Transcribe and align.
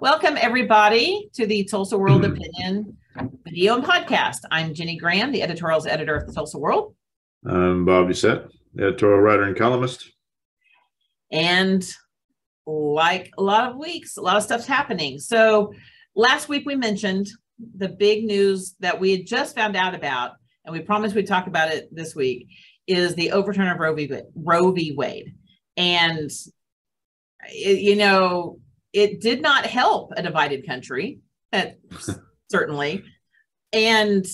Welcome, 0.00 0.36
everybody, 0.40 1.30
to 1.34 1.46
the 1.46 1.64
Tulsa 1.64 1.96
World 1.96 2.24
hmm. 2.24 2.32
Opinion 2.32 2.96
video 3.44 3.76
and 3.76 3.84
podcast. 3.84 4.38
I'm 4.50 4.74
Ginnie 4.74 4.96
Graham, 4.96 5.30
the 5.30 5.42
editorials 5.42 5.86
editor 5.86 6.16
of 6.16 6.26
the 6.26 6.32
Tulsa 6.32 6.58
World. 6.58 6.96
I'm 7.46 7.84
Bob 7.84 8.08
Doucette, 8.08 8.50
editorial 8.76 9.20
writer 9.20 9.44
and 9.44 9.56
columnist. 9.56 10.10
And 11.30 11.88
like 12.66 13.30
a 13.38 13.42
lot 13.42 13.70
of 13.70 13.76
weeks, 13.76 14.16
a 14.16 14.20
lot 14.20 14.36
of 14.36 14.42
stuff's 14.42 14.66
happening. 14.66 15.18
So 15.18 15.72
last 16.16 16.48
week 16.48 16.66
we 16.66 16.74
mentioned 16.74 17.28
the 17.76 17.88
big 17.88 18.24
news 18.24 18.74
that 18.80 18.98
we 18.98 19.12
had 19.12 19.26
just 19.26 19.54
found 19.54 19.76
out 19.76 19.94
about, 19.94 20.32
and 20.64 20.72
we 20.72 20.80
promised 20.80 21.14
we'd 21.14 21.28
talk 21.28 21.46
about 21.46 21.70
it 21.72 21.88
this 21.94 22.16
week, 22.16 22.48
is 22.88 23.14
the 23.14 23.30
overturn 23.30 23.68
of 23.68 23.78
Roe 23.78 23.94
v. 23.94 24.12
Roe 24.34 24.72
v. 24.72 24.92
Wade. 24.96 25.34
And, 25.76 26.30
you 27.52 27.94
know, 27.96 28.58
it 28.94 29.20
did 29.20 29.42
not 29.42 29.66
help 29.66 30.12
a 30.16 30.22
divided 30.22 30.66
country, 30.66 31.18
certainly. 32.50 33.02
And, 33.72 34.24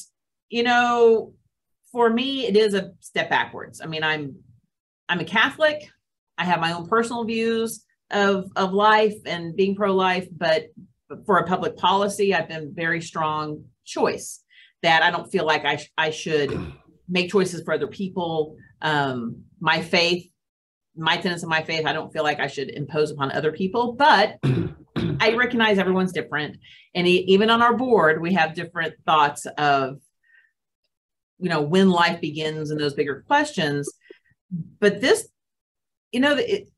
you 0.51 0.63
know, 0.63 1.33
for 1.91 2.11
me, 2.11 2.47
it 2.47 2.57
is 2.57 2.75
a 2.75 2.93
step 3.01 3.31
backwards. 3.31 3.81
I 3.81 3.87
mean, 3.87 4.05
I'm 4.05 4.37
I'm 5.09 5.19
a 5.19 5.25
Catholic. 5.25 5.91
I 6.39 6.45
have 6.45 6.61
my 6.61 6.73
own 6.73 6.87
personal 6.87 7.25
views 7.25 7.85
of 8.11 8.51
of 8.55 8.73
life 8.73 9.17
and 9.27 9.57
being 9.57 9.75
pro-life, 9.75 10.29
but 10.31 10.67
for 11.27 11.39
a 11.39 11.47
public 11.47 11.77
policy, 11.77 12.35
I've 12.35 12.49
been 12.49 12.73
very 12.75 13.01
strong 13.01 13.65
choice 13.85 14.45
that 14.83 15.03
I 15.03 15.11
don't 15.11 15.31
feel 15.33 15.47
like 15.47 15.65
I 15.65 15.77
sh- 15.77 15.93
I 15.97 16.11
should 16.11 16.73
make 17.09 17.31
choices 17.31 17.63
for 17.65 17.75
other 17.75 17.89
people. 17.89 18.57
Um, 18.83 19.45
my 19.59 19.83
faith 19.83 20.31
my 20.97 21.17
tenets 21.17 21.43
of 21.43 21.49
my 21.49 21.63
faith, 21.63 21.87
I 21.87 21.93
don't 21.93 22.13
feel 22.13 22.23
like 22.23 22.41
I 22.41 22.47
should 22.47 22.71
impose 22.71 23.11
upon 23.11 23.33
other 23.33 23.53
people, 23.53 23.93
but 23.93 24.39
I 25.21 25.35
recognize 25.35 25.79
everyone's 25.79 26.13
different. 26.13 26.57
And 26.95 27.07
even 27.07 27.51
on 27.51 27.63
our 27.63 27.77
board, 27.77 28.21
we 28.21 28.35
have 28.35 28.55
different 28.55 28.95
thoughts 29.07 29.47
of, 29.59 30.01
you 31.39 31.49
know, 31.49 31.63
when 31.63 31.91
life 31.91 32.21
begins 32.21 32.71
and 32.71 32.81
those 32.81 32.95
bigger 32.95 33.25
questions. 33.27 33.91
But 34.81 35.01
this, 35.01 35.29
you 36.13 36.21
know, 36.21 36.37
it, 36.37 36.69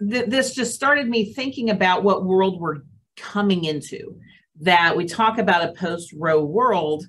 th- 0.00 0.26
this 0.26 0.54
just 0.54 0.74
started 0.74 1.08
me 1.08 1.32
thinking 1.32 1.70
about 1.70 2.04
what 2.04 2.24
world 2.24 2.60
we're 2.60 2.82
coming 3.16 3.64
into. 3.64 4.18
That 4.60 4.96
we 4.96 5.06
talk 5.06 5.38
about 5.38 5.68
a 5.68 5.72
post 5.72 6.12
Roe 6.16 6.44
world. 6.44 7.04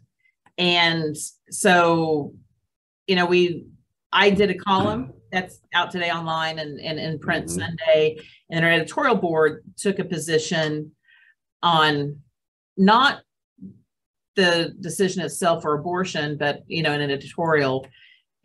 And 0.57 1.15
so, 1.49 2.33
you 3.07 3.15
know, 3.15 3.25
we, 3.25 3.65
I 4.11 4.29
did 4.29 4.49
a 4.49 4.57
column 4.57 5.13
that's 5.35 5.59
out 5.73 5.91
today 5.91 6.11
online 6.11 6.59
and, 6.59 6.79
and 6.79 6.97
in 6.97 7.19
print 7.19 7.47
mm-hmm. 7.47 7.59
Sunday. 7.59 8.17
And 8.49 8.63
our 8.63 8.71
editorial 8.71 9.15
board 9.15 9.63
took 9.77 9.99
a 9.99 10.05
position 10.05 10.91
on 11.61 12.19
not 12.77 13.21
the 14.35 14.73
decision 14.79 15.23
itself 15.23 15.61
for 15.61 15.73
abortion, 15.73 16.37
but 16.37 16.63
you 16.67 16.83
know, 16.83 16.93
in 16.93 17.01
an 17.01 17.11
editorial. 17.11 17.85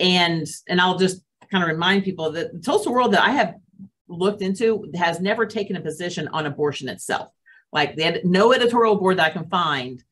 And 0.01 0.47
and 0.69 0.81
I'll 0.81 0.99
just 0.99 1.23
kind 1.51 1.63
of 1.63 1.71
remind 1.71 2.05
people 2.05 2.33
that 2.33 2.53
the 2.53 2.61
Tulsa 2.61 2.91
World 2.91 3.13
that 3.13 3.27
I 3.27 3.31
have 3.31 3.55
looked 4.09 4.43
into 4.43 4.91
has 4.97 5.21
never 5.21 5.47
taken 5.47 5.77
a 5.77 5.81
position 5.81 6.29
on 6.29 6.47
abortion 6.47 6.89
itself. 6.89 7.31
Like 7.73 7.97
they 7.97 8.03
had 8.03 8.25
no 8.25 8.53
editorial 8.53 8.97
board 8.97 9.19
that 9.19 9.27
I 9.27 9.31
can 9.31 9.49
find 9.49 10.03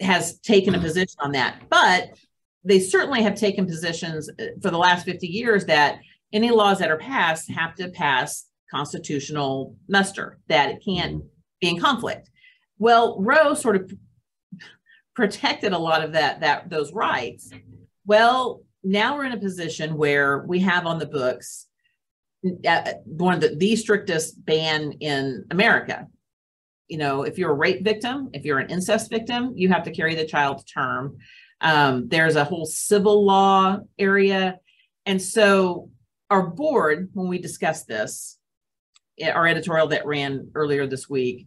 has 0.00 0.40
taken 0.40 0.74
a 0.74 0.78
mm-hmm. 0.78 0.86
position 0.86 1.16
on 1.20 1.32
that. 1.32 1.62
But 1.68 2.14
they 2.64 2.80
certainly 2.80 3.22
have 3.22 3.34
taken 3.34 3.66
positions 3.66 4.28
uh, 4.28 4.46
for 4.60 4.70
the 4.70 4.78
last 4.78 5.04
50 5.04 5.26
years 5.26 5.64
that 5.66 6.00
any 6.32 6.50
laws 6.50 6.78
that 6.78 6.90
are 6.90 6.98
passed 6.98 7.50
have 7.50 7.74
to 7.76 7.90
pass 7.90 8.46
constitutional 8.70 9.76
muster, 9.88 10.38
that 10.48 10.70
it 10.70 10.82
can't 10.84 11.16
mm-hmm. 11.16 11.26
be 11.60 11.68
in 11.68 11.80
conflict. 11.80 12.30
Well, 12.78 13.20
Roe 13.20 13.54
sort 13.54 13.76
of 13.76 13.92
protected 15.14 15.72
a 15.72 15.78
lot 15.78 16.02
of 16.02 16.12
that, 16.12 16.40
that 16.40 16.70
those 16.70 16.92
rights. 16.92 17.50
Well, 18.06 18.62
now 18.82 19.16
we're 19.16 19.24
in 19.24 19.32
a 19.32 19.38
position 19.38 19.96
where 19.96 20.38
we 20.38 20.60
have 20.60 20.86
on 20.86 20.98
the 20.98 21.06
books 21.06 21.66
uh, 22.66 22.92
one 23.04 23.34
of 23.34 23.40
the, 23.40 23.54
the 23.54 23.76
strictest 23.76 24.44
ban 24.44 24.92
in 25.00 25.44
America. 25.50 26.08
You 26.88 26.98
know, 26.98 27.22
if 27.22 27.38
you're 27.38 27.52
a 27.52 27.54
rape 27.54 27.84
victim, 27.84 28.30
if 28.32 28.44
you're 28.44 28.58
an 28.58 28.70
incest 28.70 29.10
victim, 29.10 29.52
you 29.54 29.68
have 29.68 29.84
to 29.84 29.92
carry 29.92 30.14
the 30.14 30.26
child 30.26 30.58
to 30.58 30.64
term. 30.64 31.18
Um, 31.62 32.08
there's 32.08 32.36
a 32.36 32.44
whole 32.44 32.66
civil 32.66 33.24
law 33.24 33.78
area. 33.98 34.58
And 35.06 35.22
so 35.22 35.90
our 36.28 36.46
board, 36.46 37.10
when 37.14 37.28
we 37.28 37.38
discussed 37.38 37.86
this, 37.86 38.38
eh, 39.18 39.30
our 39.30 39.46
editorial 39.46 39.86
that 39.88 40.06
ran 40.06 40.50
earlier 40.54 40.86
this 40.86 41.08
week, 41.08 41.46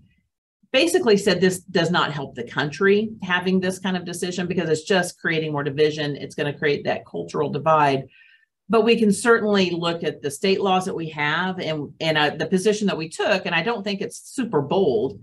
basically 0.71 1.17
said 1.17 1.39
this 1.39 1.59
does 1.59 1.91
not 1.91 2.11
help 2.11 2.35
the 2.35 2.43
country 2.43 3.09
having 3.23 3.59
this 3.59 3.79
kind 3.79 3.95
of 3.95 4.05
decision 4.05 4.47
because 4.47 4.69
it's 4.69 4.83
just 4.83 5.19
creating 5.19 5.51
more 5.51 5.63
division. 5.63 6.15
It's 6.15 6.35
going 6.35 6.51
to 6.51 6.57
create 6.57 6.83
that 6.85 7.05
cultural 7.05 7.49
divide. 7.49 8.07
But 8.67 8.83
we 8.83 8.97
can 8.97 9.11
certainly 9.11 9.69
look 9.69 10.03
at 10.03 10.21
the 10.21 10.31
state 10.31 10.59
laws 10.59 10.85
that 10.85 10.95
we 10.95 11.09
have 11.09 11.59
and, 11.59 11.93
and 11.99 12.17
uh, 12.17 12.31
the 12.31 12.47
position 12.47 12.87
that 12.87 12.97
we 12.97 13.09
took. 13.09 13.45
And 13.45 13.53
I 13.53 13.63
don't 13.63 13.83
think 13.83 14.01
it's 14.01 14.33
super 14.33 14.61
bold, 14.61 15.19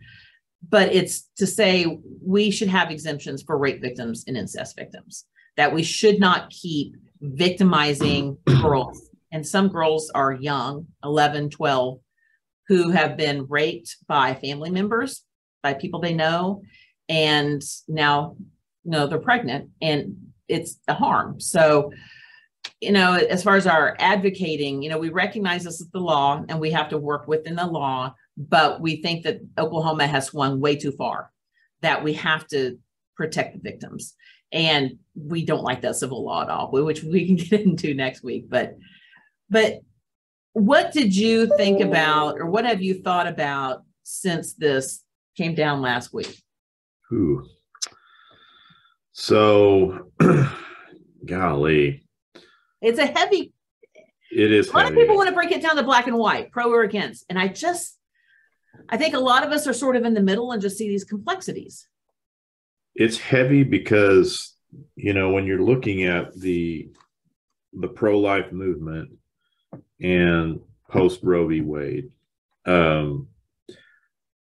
but 0.72 0.92
it's 0.92 1.28
to 1.36 1.46
say 1.46 1.98
we 2.26 2.50
should 2.50 2.66
have 2.66 2.90
exemptions 2.90 3.42
for 3.42 3.58
rape 3.58 3.82
victims 3.82 4.24
and 4.26 4.38
incest 4.38 4.74
victims, 4.74 5.26
that 5.58 5.72
we 5.72 5.82
should 5.82 6.18
not 6.18 6.48
keep 6.48 6.96
victimizing 7.20 8.38
girls. 8.62 9.10
And 9.30 9.46
some 9.46 9.68
girls 9.68 10.10
are 10.14 10.32
young, 10.32 10.86
11, 11.04 11.50
12, 11.50 11.98
who 12.68 12.90
have 12.90 13.18
been 13.18 13.46
raped 13.48 13.96
by 14.08 14.34
family 14.34 14.70
members, 14.70 15.22
by 15.62 15.74
people 15.74 16.00
they 16.00 16.14
know, 16.14 16.62
and 17.08 17.62
now 17.86 18.36
you 18.84 18.90
know 18.92 19.06
they're 19.06 19.18
pregnant 19.18 19.70
and 19.82 20.16
it's 20.48 20.78
a 20.88 20.94
harm. 20.94 21.38
So, 21.38 21.92
you 22.80 22.92
know, 22.92 23.14
as 23.14 23.42
far 23.42 23.56
as 23.56 23.66
our 23.66 23.94
advocating, 23.98 24.82
you 24.82 24.88
know, 24.88 24.98
we 24.98 25.10
recognize 25.10 25.64
this 25.64 25.82
is 25.82 25.90
the 25.90 26.00
law 26.00 26.42
and 26.48 26.58
we 26.58 26.70
have 26.70 26.88
to 26.88 26.98
work 26.98 27.28
within 27.28 27.56
the 27.56 27.66
law 27.66 28.14
but 28.36 28.80
we 28.80 29.02
think 29.02 29.24
that 29.24 29.40
Oklahoma 29.58 30.06
has 30.06 30.26
swung 30.26 30.60
way 30.60 30.76
too 30.76 30.92
far, 30.92 31.30
that 31.82 32.02
we 32.02 32.14
have 32.14 32.46
to 32.48 32.78
protect 33.16 33.54
the 33.54 33.60
victims. 33.60 34.14
And 34.52 34.98
we 35.14 35.44
don't 35.44 35.64
like 35.64 35.80
that 35.82 35.96
civil 35.96 36.24
law 36.24 36.42
at 36.42 36.50
all, 36.50 36.70
which 36.70 37.02
we 37.02 37.26
can 37.26 37.36
get 37.48 37.60
into 37.60 37.94
next 37.94 38.22
week. 38.22 38.46
But 38.48 38.76
but 39.48 39.80
what 40.54 40.92
did 40.92 41.14
you 41.14 41.54
think 41.56 41.80
about 41.80 42.38
or 42.38 42.46
what 42.46 42.64
have 42.64 42.82
you 42.82 43.02
thought 43.02 43.26
about 43.26 43.82
since 44.02 44.54
this 44.54 45.02
came 45.36 45.54
down 45.54 45.80
last 45.80 46.12
week? 46.12 46.42
Ooh. 47.12 47.46
So 49.12 50.10
golly. 51.26 52.06
It's 52.80 52.98
a 52.98 53.06
heavy 53.06 53.52
it 54.32 54.50
is. 54.50 54.70
A 54.70 54.72
lot 54.72 54.84
heavy. 54.84 54.96
of 54.96 55.00
people 55.02 55.16
want 55.16 55.28
to 55.28 55.34
break 55.34 55.52
it 55.52 55.62
down 55.62 55.76
to 55.76 55.82
black 55.82 56.06
and 56.06 56.16
white, 56.16 56.50
pro 56.50 56.70
or 56.70 56.82
against. 56.82 57.26
And 57.28 57.38
I 57.38 57.48
just 57.48 57.98
I 58.88 58.96
think 58.96 59.14
a 59.14 59.20
lot 59.20 59.44
of 59.44 59.52
us 59.52 59.66
are 59.66 59.72
sort 59.72 59.96
of 59.96 60.04
in 60.04 60.14
the 60.14 60.22
middle 60.22 60.52
and 60.52 60.62
just 60.62 60.78
see 60.78 60.88
these 60.88 61.04
complexities. 61.04 61.88
It's 62.94 63.18
heavy 63.18 63.62
because, 63.62 64.54
you 64.96 65.14
know, 65.14 65.30
when 65.30 65.46
you're 65.46 65.62
looking 65.62 66.04
at 66.04 66.34
the 66.38 66.88
the 67.74 67.88
pro-life 67.88 68.52
movement 68.52 69.12
and 70.00 70.60
post 70.90 71.20
Roe 71.22 71.48
v. 71.48 71.62
Wade, 71.62 72.10
um, 72.66 73.28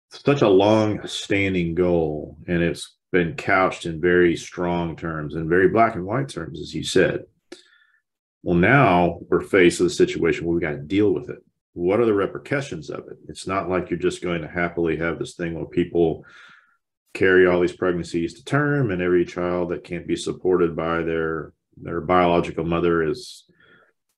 such 0.09 0.41
a 0.41 0.47
long-standing 0.47 1.75
goal, 1.75 2.38
and 2.47 2.63
it's 2.63 2.96
been 3.12 3.35
couched 3.35 3.85
in 3.85 4.00
very 4.00 4.38
strong 4.38 4.96
terms 4.96 5.35
and 5.35 5.50
very 5.50 5.68
black 5.68 5.96
and 5.96 6.06
white 6.06 6.29
terms, 6.29 6.62
as 6.62 6.74
you 6.74 6.84
said. 6.84 7.25
Well, 8.41 8.56
now 8.56 9.19
we're 9.28 9.41
faced 9.41 9.81
with 9.81 9.91
a 9.91 9.96
situation 9.96 10.46
where 10.46 10.56
we 10.56 10.62
got 10.62 10.72
to 10.72 10.78
deal 10.78 11.13
with 11.13 11.29
it 11.29 11.44
what 11.79 12.01
are 12.01 12.06
the 12.06 12.13
repercussions 12.13 12.90
of 12.90 13.07
it? 13.07 13.17
It's 13.29 13.47
not 13.47 13.69
like 13.69 13.90
you're 13.90 13.97
just 13.97 14.22
going 14.22 14.41
to 14.41 14.50
happily 14.50 14.97
have 14.97 15.17
this 15.17 15.35
thing 15.35 15.56
where 15.56 15.66
people 15.66 16.26
carry 17.14 17.47
all 17.47 17.61
these 17.61 17.76
pregnancies 17.76 18.34
to 18.34 18.43
term 18.43 18.91
and 18.91 19.02
every 19.02 19.23
child 19.23 19.70
that 19.70 19.85
can't 19.85 20.05
be 20.05 20.17
supported 20.17 20.76
by 20.76 21.02
their 21.02 21.53
their 21.81 22.02
biological 22.02 22.66
mother 22.66 23.02
is 23.02 23.46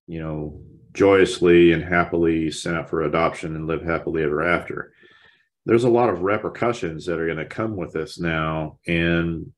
you 0.08 0.20
know 0.20 0.60
joyously 0.92 1.72
and 1.72 1.84
happily 1.84 2.50
sent 2.50 2.76
out 2.76 2.90
for 2.90 3.04
adoption 3.04 3.56
and 3.56 3.68
live 3.68 3.84
happily 3.84 4.24
ever 4.24 4.44
after 4.44 4.92
there's 5.66 5.84
a 5.84 5.90
lot 5.90 6.10
of 6.10 6.24
repercussions 6.24 7.06
that 7.06 7.20
are 7.20 7.28
going 7.28 7.38
to 7.38 7.46
come 7.46 7.78
with 7.78 7.94
this 7.94 8.20
now 8.20 8.78
and 8.88 9.52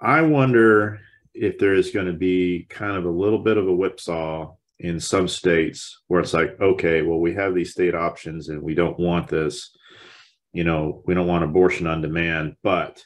i 0.00 0.20
wonder 0.20 1.00
if 1.34 1.58
there 1.58 1.74
is 1.74 1.90
going 1.90 2.06
to 2.06 2.12
be 2.12 2.66
kind 2.68 2.96
of 2.96 3.04
a 3.04 3.10
little 3.10 3.42
bit 3.42 3.56
of 3.56 3.66
a 3.66 3.74
whipsaw 3.74 4.54
in 4.80 5.00
some 5.00 5.26
states 5.26 6.00
where 6.06 6.20
it's 6.20 6.34
like, 6.34 6.60
okay, 6.60 7.02
well, 7.02 7.18
we 7.18 7.34
have 7.34 7.54
these 7.54 7.72
state 7.72 7.94
options 7.94 8.48
and 8.48 8.62
we 8.62 8.74
don't 8.74 8.98
want 8.98 9.28
this, 9.28 9.76
you 10.52 10.64
know, 10.64 11.02
we 11.04 11.14
don't 11.14 11.26
want 11.26 11.44
abortion 11.44 11.86
on 11.86 12.00
demand, 12.00 12.54
but 12.62 13.02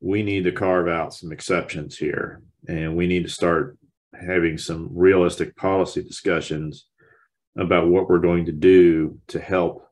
we 0.00 0.22
need 0.22 0.44
to 0.44 0.52
carve 0.52 0.88
out 0.88 1.14
some 1.14 1.32
exceptions 1.32 1.96
here 1.96 2.42
and 2.68 2.96
we 2.96 3.06
need 3.06 3.24
to 3.24 3.30
start 3.30 3.78
having 4.14 4.58
some 4.58 4.90
realistic 4.92 5.56
policy 5.56 6.02
discussions 6.02 6.86
about 7.58 7.88
what 7.88 8.08
we're 8.08 8.18
going 8.18 8.44
to 8.46 8.52
do 8.52 9.18
to 9.28 9.40
help 9.40 9.82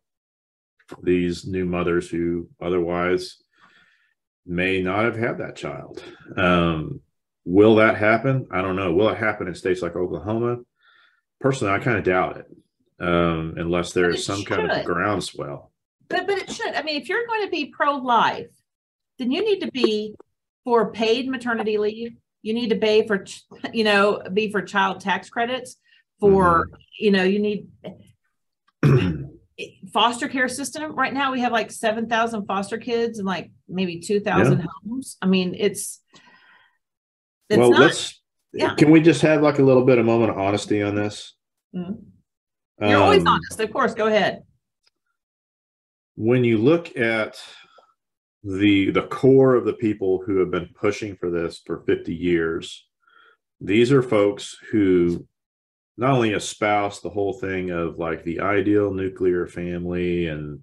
these 1.02 1.46
new 1.46 1.64
mothers 1.64 2.10
who 2.10 2.48
otherwise 2.60 3.38
may 4.46 4.82
not 4.82 5.04
have 5.04 5.16
had 5.16 5.38
that 5.38 5.56
child. 5.56 6.02
Um, 6.36 7.00
will 7.46 7.76
that 7.76 7.96
happen? 7.96 8.46
I 8.50 8.60
don't 8.60 8.76
know. 8.76 8.92
Will 8.92 9.08
it 9.08 9.16
happen 9.16 9.48
in 9.48 9.54
states 9.54 9.80
like 9.80 9.96
Oklahoma? 9.96 10.58
Personally, 11.44 11.74
I 11.74 11.78
kind 11.78 11.98
of 11.98 12.04
doubt 12.04 12.38
it, 12.38 12.46
um, 13.00 13.56
unless 13.58 13.92
there 13.92 14.08
is 14.08 14.24
some 14.24 14.38
should. 14.38 14.46
kind 14.46 14.70
of 14.70 14.86
groundswell. 14.86 15.70
But 16.08 16.26
but 16.26 16.38
it 16.38 16.50
should. 16.50 16.74
I 16.74 16.80
mean, 16.80 16.98
if 16.98 17.10
you're 17.10 17.26
going 17.26 17.44
to 17.44 17.50
be 17.50 17.66
pro-life, 17.66 18.48
then 19.18 19.30
you 19.30 19.44
need 19.44 19.60
to 19.60 19.70
be 19.70 20.14
for 20.64 20.90
paid 20.90 21.28
maternity 21.28 21.76
leave. 21.76 22.16
You 22.40 22.54
need 22.54 22.70
to 22.70 22.76
pay 22.76 23.06
for, 23.06 23.26
you 23.74 23.84
know, 23.84 24.22
be 24.32 24.50
for 24.50 24.62
child 24.62 25.00
tax 25.00 25.28
credits. 25.28 25.76
For 26.18 26.64
mm-hmm. 26.64 26.74
you 26.98 27.10
know, 27.10 27.24
you 27.24 27.40
need 27.40 27.68
foster 29.92 30.28
care 30.28 30.48
system 30.48 30.96
right 30.96 31.12
now 31.12 31.30
we 31.30 31.40
have 31.40 31.52
like 31.52 31.70
7,000 31.70 32.46
foster 32.46 32.78
kids 32.78 33.18
and 33.18 33.26
like 33.26 33.50
maybe 33.68 34.00
2,000 34.00 34.60
yeah. 34.60 34.66
homes. 34.82 35.18
I 35.20 35.26
mean, 35.26 35.54
it's, 35.58 36.00
it's 37.50 37.58
well, 37.58 37.70
not, 37.70 37.80
let's, 37.80 38.18
yeah. 38.54 38.74
can 38.76 38.90
we 38.90 39.02
just 39.02 39.20
have 39.20 39.42
like 39.42 39.58
a 39.58 39.62
little 39.62 39.84
bit 39.84 39.98
of 39.98 40.06
moment 40.06 40.30
of 40.30 40.38
honesty 40.38 40.82
on 40.82 40.94
this? 40.94 41.33
Mm-hmm. 41.74 42.86
You're 42.88 42.96
um, 42.96 43.02
always 43.02 43.26
honest. 43.26 43.60
Of 43.60 43.72
course. 43.72 43.94
Go 43.94 44.06
ahead. 44.06 44.42
When 46.16 46.44
you 46.44 46.58
look 46.58 46.96
at 46.96 47.42
the, 48.42 48.90
the 48.90 49.02
core 49.02 49.54
of 49.54 49.64
the 49.64 49.72
people 49.72 50.22
who 50.24 50.38
have 50.38 50.50
been 50.50 50.70
pushing 50.74 51.16
for 51.16 51.30
this 51.30 51.60
for 51.64 51.82
50 51.86 52.14
years, 52.14 52.86
these 53.60 53.92
are 53.92 54.02
folks 54.02 54.56
who 54.70 55.26
not 55.96 56.10
only 56.10 56.32
espouse 56.32 57.00
the 57.00 57.10
whole 57.10 57.32
thing 57.32 57.70
of 57.70 57.98
like 57.98 58.24
the 58.24 58.40
ideal 58.40 58.92
nuclear 58.92 59.46
family 59.46 60.26
and 60.26 60.60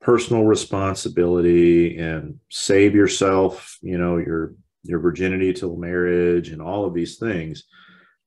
personal 0.00 0.44
responsibility 0.44 1.98
and 1.98 2.38
save 2.50 2.94
yourself, 2.94 3.78
you 3.82 3.98
know, 3.98 4.18
your 4.18 4.54
your 4.84 5.00
virginity 5.00 5.52
till 5.52 5.76
marriage 5.76 6.50
and 6.50 6.62
all 6.62 6.84
of 6.84 6.94
these 6.94 7.18
things. 7.18 7.64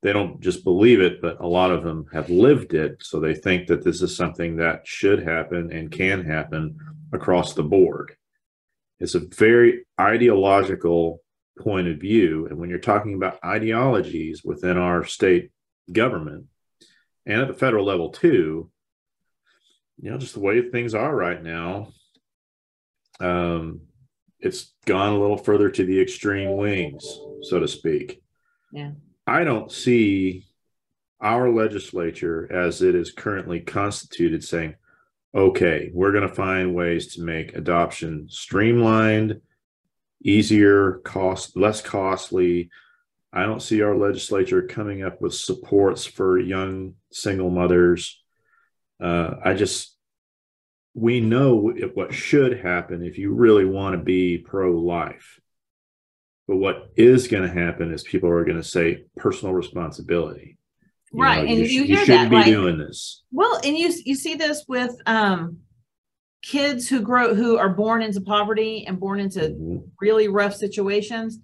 They 0.01 0.13
don't 0.13 0.41
just 0.41 0.63
believe 0.63 0.99
it, 0.99 1.21
but 1.21 1.39
a 1.39 1.47
lot 1.47 1.71
of 1.71 1.83
them 1.83 2.07
have 2.11 2.29
lived 2.29 2.73
it. 2.73 2.97
So 3.01 3.19
they 3.19 3.35
think 3.35 3.67
that 3.67 3.83
this 3.83 4.01
is 4.01 4.15
something 4.15 4.55
that 4.57 4.87
should 4.87 5.21
happen 5.23 5.71
and 5.71 5.91
can 5.91 6.25
happen 6.25 6.77
across 7.13 7.53
the 7.53 7.63
board. 7.63 8.15
It's 8.99 9.15
a 9.15 9.19
very 9.19 9.85
ideological 9.99 11.21
point 11.59 11.87
of 11.87 11.99
view. 11.99 12.47
And 12.47 12.57
when 12.57 12.69
you're 12.69 12.79
talking 12.79 13.13
about 13.13 13.39
ideologies 13.43 14.43
within 14.43 14.77
our 14.77 15.05
state 15.05 15.51
government 15.91 16.45
and 17.25 17.41
at 17.41 17.47
the 17.47 17.53
federal 17.53 17.85
level 17.85 18.09
too 18.09 18.69
you 19.99 20.09
know 20.09 20.17
just 20.17 20.33
the 20.33 20.39
way 20.39 20.61
things 20.69 20.93
are 20.93 21.15
right 21.15 21.43
now 21.43 21.91
um 23.19 23.81
it's 24.39 24.73
gone 24.85 25.13
a 25.13 25.19
little 25.19 25.37
further 25.37 25.69
to 25.69 25.85
the 25.85 26.01
extreme 26.01 26.57
wings 26.57 27.19
so 27.43 27.59
to 27.59 27.67
speak 27.67 28.21
yeah 28.71 28.91
i 29.31 29.43
don't 29.43 29.71
see 29.71 30.45
our 31.19 31.49
legislature 31.49 32.51
as 32.51 32.81
it 32.81 32.95
is 32.95 33.11
currently 33.11 33.59
constituted 33.59 34.43
saying 34.43 34.75
okay 35.33 35.89
we're 35.93 36.11
going 36.11 36.27
to 36.27 36.35
find 36.35 36.75
ways 36.75 37.13
to 37.15 37.21
make 37.21 37.55
adoption 37.55 38.27
streamlined 38.29 39.39
easier 40.23 41.01
cost 41.03 41.55
less 41.55 41.81
costly 41.81 42.69
I 43.33 43.43
don't 43.43 43.61
see 43.61 43.81
our 43.81 43.95
legislature 43.95 44.61
coming 44.61 45.03
up 45.03 45.21
with 45.21 45.33
supports 45.33 46.05
for 46.05 46.37
young 46.37 46.95
single 47.11 47.49
mothers. 47.49 48.21
Uh, 49.01 49.35
I 49.43 49.53
just, 49.53 49.95
we 50.93 51.21
know 51.21 51.71
what 51.93 52.13
should 52.13 52.59
happen 52.59 53.03
if 53.03 53.17
you 53.17 53.33
really 53.33 53.65
want 53.65 53.93
to 53.93 54.03
be 54.03 54.37
pro 54.37 54.71
life. 54.71 55.39
But 56.51 56.57
what 56.57 56.91
is 56.97 57.29
going 57.29 57.43
to 57.43 57.49
happen 57.49 57.93
is 57.93 58.03
people 58.03 58.29
are 58.29 58.43
going 58.43 58.57
to 58.57 58.63
say 58.63 59.05
personal 59.15 59.53
responsibility. 59.53 60.57
You 61.13 61.21
right. 61.21 61.45
Know, 61.45 61.49
and 61.49 61.59
you, 61.59 61.65
you, 61.65 61.83
you 61.83 61.97
shouldn't 61.97 62.25
that, 62.25 62.29
be 62.29 62.35
like, 62.35 62.45
doing 62.45 62.77
this. 62.77 63.23
Well, 63.31 63.61
and 63.63 63.77
you, 63.77 63.93
you 64.03 64.15
see 64.15 64.35
this 64.35 64.65
with, 64.67 64.93
um, 65.05 65.59
kids 66.43 66.89
who 66.89 67.01
grow 67.01 67.35
who 67.35 67.57
are 67.57 67.69
born 67.69 68.01
into 68.01 68.19
poverty 68.19 68.83
and 68.87 68.99
born 68.99 69.19
into 69.19 69.41
mm-hmm. 69.41 69.77
really 70.01 70.27
rough 70.27 70.55
situations 70.55 71.39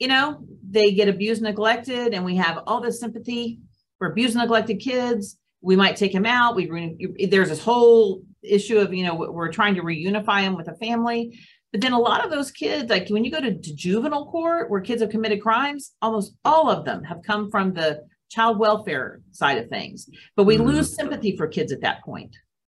you 0.00 0.08
know, 0.08 0.42
they 0.68 0.92
get 0.92 1.08
abused, 1.08 1.42
neglected, 1.42 2.14
and 2.14 2.24
we 2.24 2.36
have 2.36 2.60
all 2.66 2.80
this 2.80 2.98
sympathy 2.98 3.60
for 3.98 4.10
abused, 4.10 4.34
neglected 4.34 4.80
kids. 4.80 5.36
We 5.60 5.76
might 5.76 5.96
take 5.96 6.14
them 6.14 6.24
out. 6.24 6.56
We 6.56 6.70
re- 6.70 7.26
there's 7.30 7.50
this 7.50 7.62
whole 7.62 8.22
issue 8.42 8.78
of 8.78 8.94
you 8.94 9.04
know 9.04 9.14
we're 9.14 9.52
trying 9.52 9.74
to 9.74 9.82
reunify 9.82 10.42
them 10.42 10.56
with 10.56 10.68
a 10.68 10.74
family, 10.76 11.38
but 11.72 11.80
then 11.80 11.92
a 11.92 11.98
lot 11.98 12.24
of 12.24 12.30
those 12.30 12.50
kids, 12.50 12.90
like 12.90 13.08
when 13.08 13.24
you 13.24 13.30
go 13.30 13.40
to, 13.40 13.56
to 13.56 13.74
juvenile 13.74 14.26
court 14.26 14.70
where 14.70 14.80
kids 14.80 15.02
have 15.02 15.10
committed 15.10 15.42
crimes, 15.42 15.92
almost 16.02 16.34
all 16.44 16.68
of 16.70 16.84
them 16.84 17.04
have 17.04 17.22
come 17.24 17.50
from 17.50 17.72
the 17.72 18.02
child 18.28 18.58
welfare 18.58 19.20
side 19.30 19.58
of 19.58 19.68
things. 19.68 20.08
But 20.36 20.44
we 20.44 20.56
mm-hmm. 20.56 20.66
lose 20.66 20.94
sympathy 20.94 21.36
for 21.36 21.46
kids 21.46 21.72
at 21.72 21.82
that 21.82 22.02
point. 22.02 22.36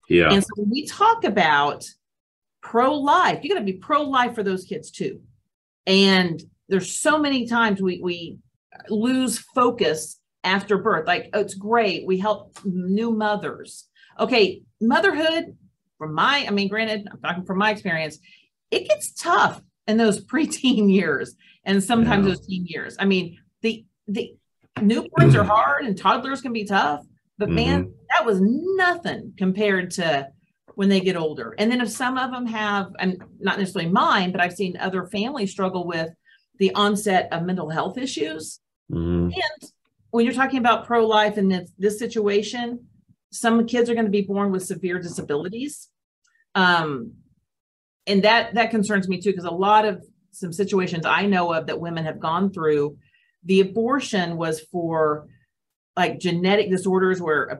Yeah. 0.09 0.31
And 0.31 0.43
so 0.43 0.49
when 0.57 0.69
we 0.69 0.85
talk 0.85 1.23
about 1.23 1.85
pro 2.61 2.93
life, 2.93 3.39
you 3.43 3.49
got 3.49 3.59
to 3.59 3.65
be 3.65 3.73
pro 3.73 4.03
life 4.03 4.35
for 4.35 4.43
those 4.43 4.65
kids 4.65 4.91
too. 4.91 5.21
And 5.87 6.41
there's 6.69 6.91
so 6.91 7.17
many 7.19 7.47
times 7.47 7.81
we 7.81 7.99
we 8.01 8.37
lose 8.89 9.39
focus 9.39 10.19
after 10.43 10.77
birth. 10.77 11.07
Like, 11.07 11.29
oh, 11.33 11.39
it's 11.39 11.55
great. 11.55 12.05
We 12.05 12.19
help 12.19 12.57
new 12.63 13.11
mothers. 13.11 13.87
Okay, 14.19 14.61
motherhood, 14.79 15.57
from 15.97 16.13
my, 16.13 16.45
I 16.47 16.51
mean, 16.51 16.67
granted, 16.67 17.07
I'm 17.11 17.19
talking 17.19 17.45
from 17.45 17.57
my 17.57 17.71
experience, 17.71 18.19
it 18.73 18.87
gets 18.87 19.13
tough 19.13 19.61
in 19.87 19.97
those 19.97 20.25
preteen 20.25 20.91
years 20.91 21.35
and 21.65 21.83
sometimes 21.83 22.25
yeah. 22.25 22.33
those 22.33 22.45
teen 22.45 22.65
years. 22.65 22.95
I 22.99 23.05
mean, 23.05 23.37
the 23.61 23.85
the 24.07 24.35
newborns 24.79 25.35
are 25.35 25.43
hard 25.55 25.85
and 25.85 25.97
toddlers 25.97 26.41
can 26.41 26.53
be 26.53 26.65
tough, 26.65 27.05
but 27.37 27.47
mm-hmm. 27.47 27.55
man, 27.55 27.93
that 28.09 28.25
was 28.25 28.39
nothing 28.41 29.33
compared 29.37 29.91
to 29.91 30.27
when 30.75 30.89
they 30.89 30.99
get 30.99 31.15
older. 31.15 31.53
And 31.57 31.71
then 31.71 31.81
if 31.81 31.89
some 31.89 32.17
of 32.17 32.31
them 32.31 32.47
have, 32.47 32.91
and 32.99 33.23
not 33.39 33.59
necessarily 33.59 33.91
mine, 33.91 34.31
but 34.31 34.41
I've 34.41 34.53
seen 34.53 34.75
other 34.77 35.05
families 35.05 35.51
struggle 35.51 35.85
with 35.85 36.09
the 36.57 36.73
onset 36.73 37.31
of 37.31 37.43
mental 37.43 37.69
health 37.69 37.97
issues. 37.97 38.59
Mm-hmm. 38.91 39.31
And 39.33 39.71
when 40.09 40.25
you're 40.25 40.33
talking 40.33 40.59
about 40.59 40.85
pro 40.85 41.05
life 41.05 41.37
in 41.37 41.47
this, 41.47 41.71
this 41.77 41.99
situation, 41.99 42.87
some 43.31 43.65
kids 43.65 43.89
are 43.89 43.93
going 43.93 44.05
to 44.05 44.11
be 44.11 44.21
born 44.21 44.51
with 44.51 44.63
severe 44.63 44.99
disabilities. 44.99 45.89
Um, 46.55 47.13
and 48.07 48.23
that 48.23 48.53
that 48.55 48.71
concerns 48.71 49.07
me 49.07 49.21
too, 49.21 49.31
because 49.31 49.45
a 49.45 49.51
lot 49.51 49.85
of 49.85 50.03
some 50.31 50.51
situations 50.53 51.05
I 51.05 51.25
know 51.25 51.53
of 51.53 51.67
that 51.67 51.79
women 51.79 52.05
have 52.05 52.19
gone 52.19 52.51
through, 52.51 52.97
the 53.43 53.61
abortion 53.61 54.37
was 54.37 54.61
for 54.71 55.27
like 55.95 56.19
genetic 56.19 56.69
disorders 56.69 57.21
where 57.21 57.43
a 57.45 57.59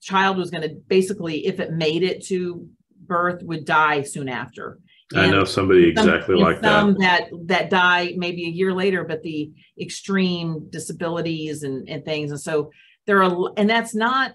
child 0.00 0.36
was 0.36 0.50
going 0.50 0.62
to 0.62 0.74
basically, 0.86 1.46
if 1.46 1.58
it 1.58 1.72
made 1.72 2.02
it 2.02 2.24
to 2.26 2.68
birth, 3.04 3.42
would 3.42 3.64
die 3.64 4.02
soon 4.02 4.28
after. 4.28 4.78
I 5.14 5.28
know 5.28 5.44
somebody 5.44 5.88
exactly 5.88 6.34
like 6.34 6.60
some 6.62 6.94
that. 6.98 7.30
that 7.30 7.46
that 7.46 7.70
die 7.70 8.14
maybe 8.16 8.44
a 8.44 8.50
year 8.50 8.72
later, 8.72 9.04
but 9.04 9.22
the 9.22 9.52
extreme 9.80 10.68
disabilities 10.70 11.62
and, 11.62 11.88
and 11.88 12.04
things. 12.04 12.32
And 12.32 12.40
so 12.40 12.70
there 13.06 13.22
are, 13.22 13.52
and 13.56 13.70
that's 13.70 13.94
not 13.94 14.34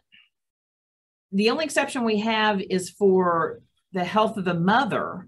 the 1.34 1.50
only 1.50 1.66
exception 1.66 2.06
we 2.06 2.20
have 2.20 2.62
is 2.62 2.90
for 2.90 3.62
the 3.94 4.04
health 4.04 4.38
of 4.38 4.46
the 4.46 4.54
mother. 4.54 5.28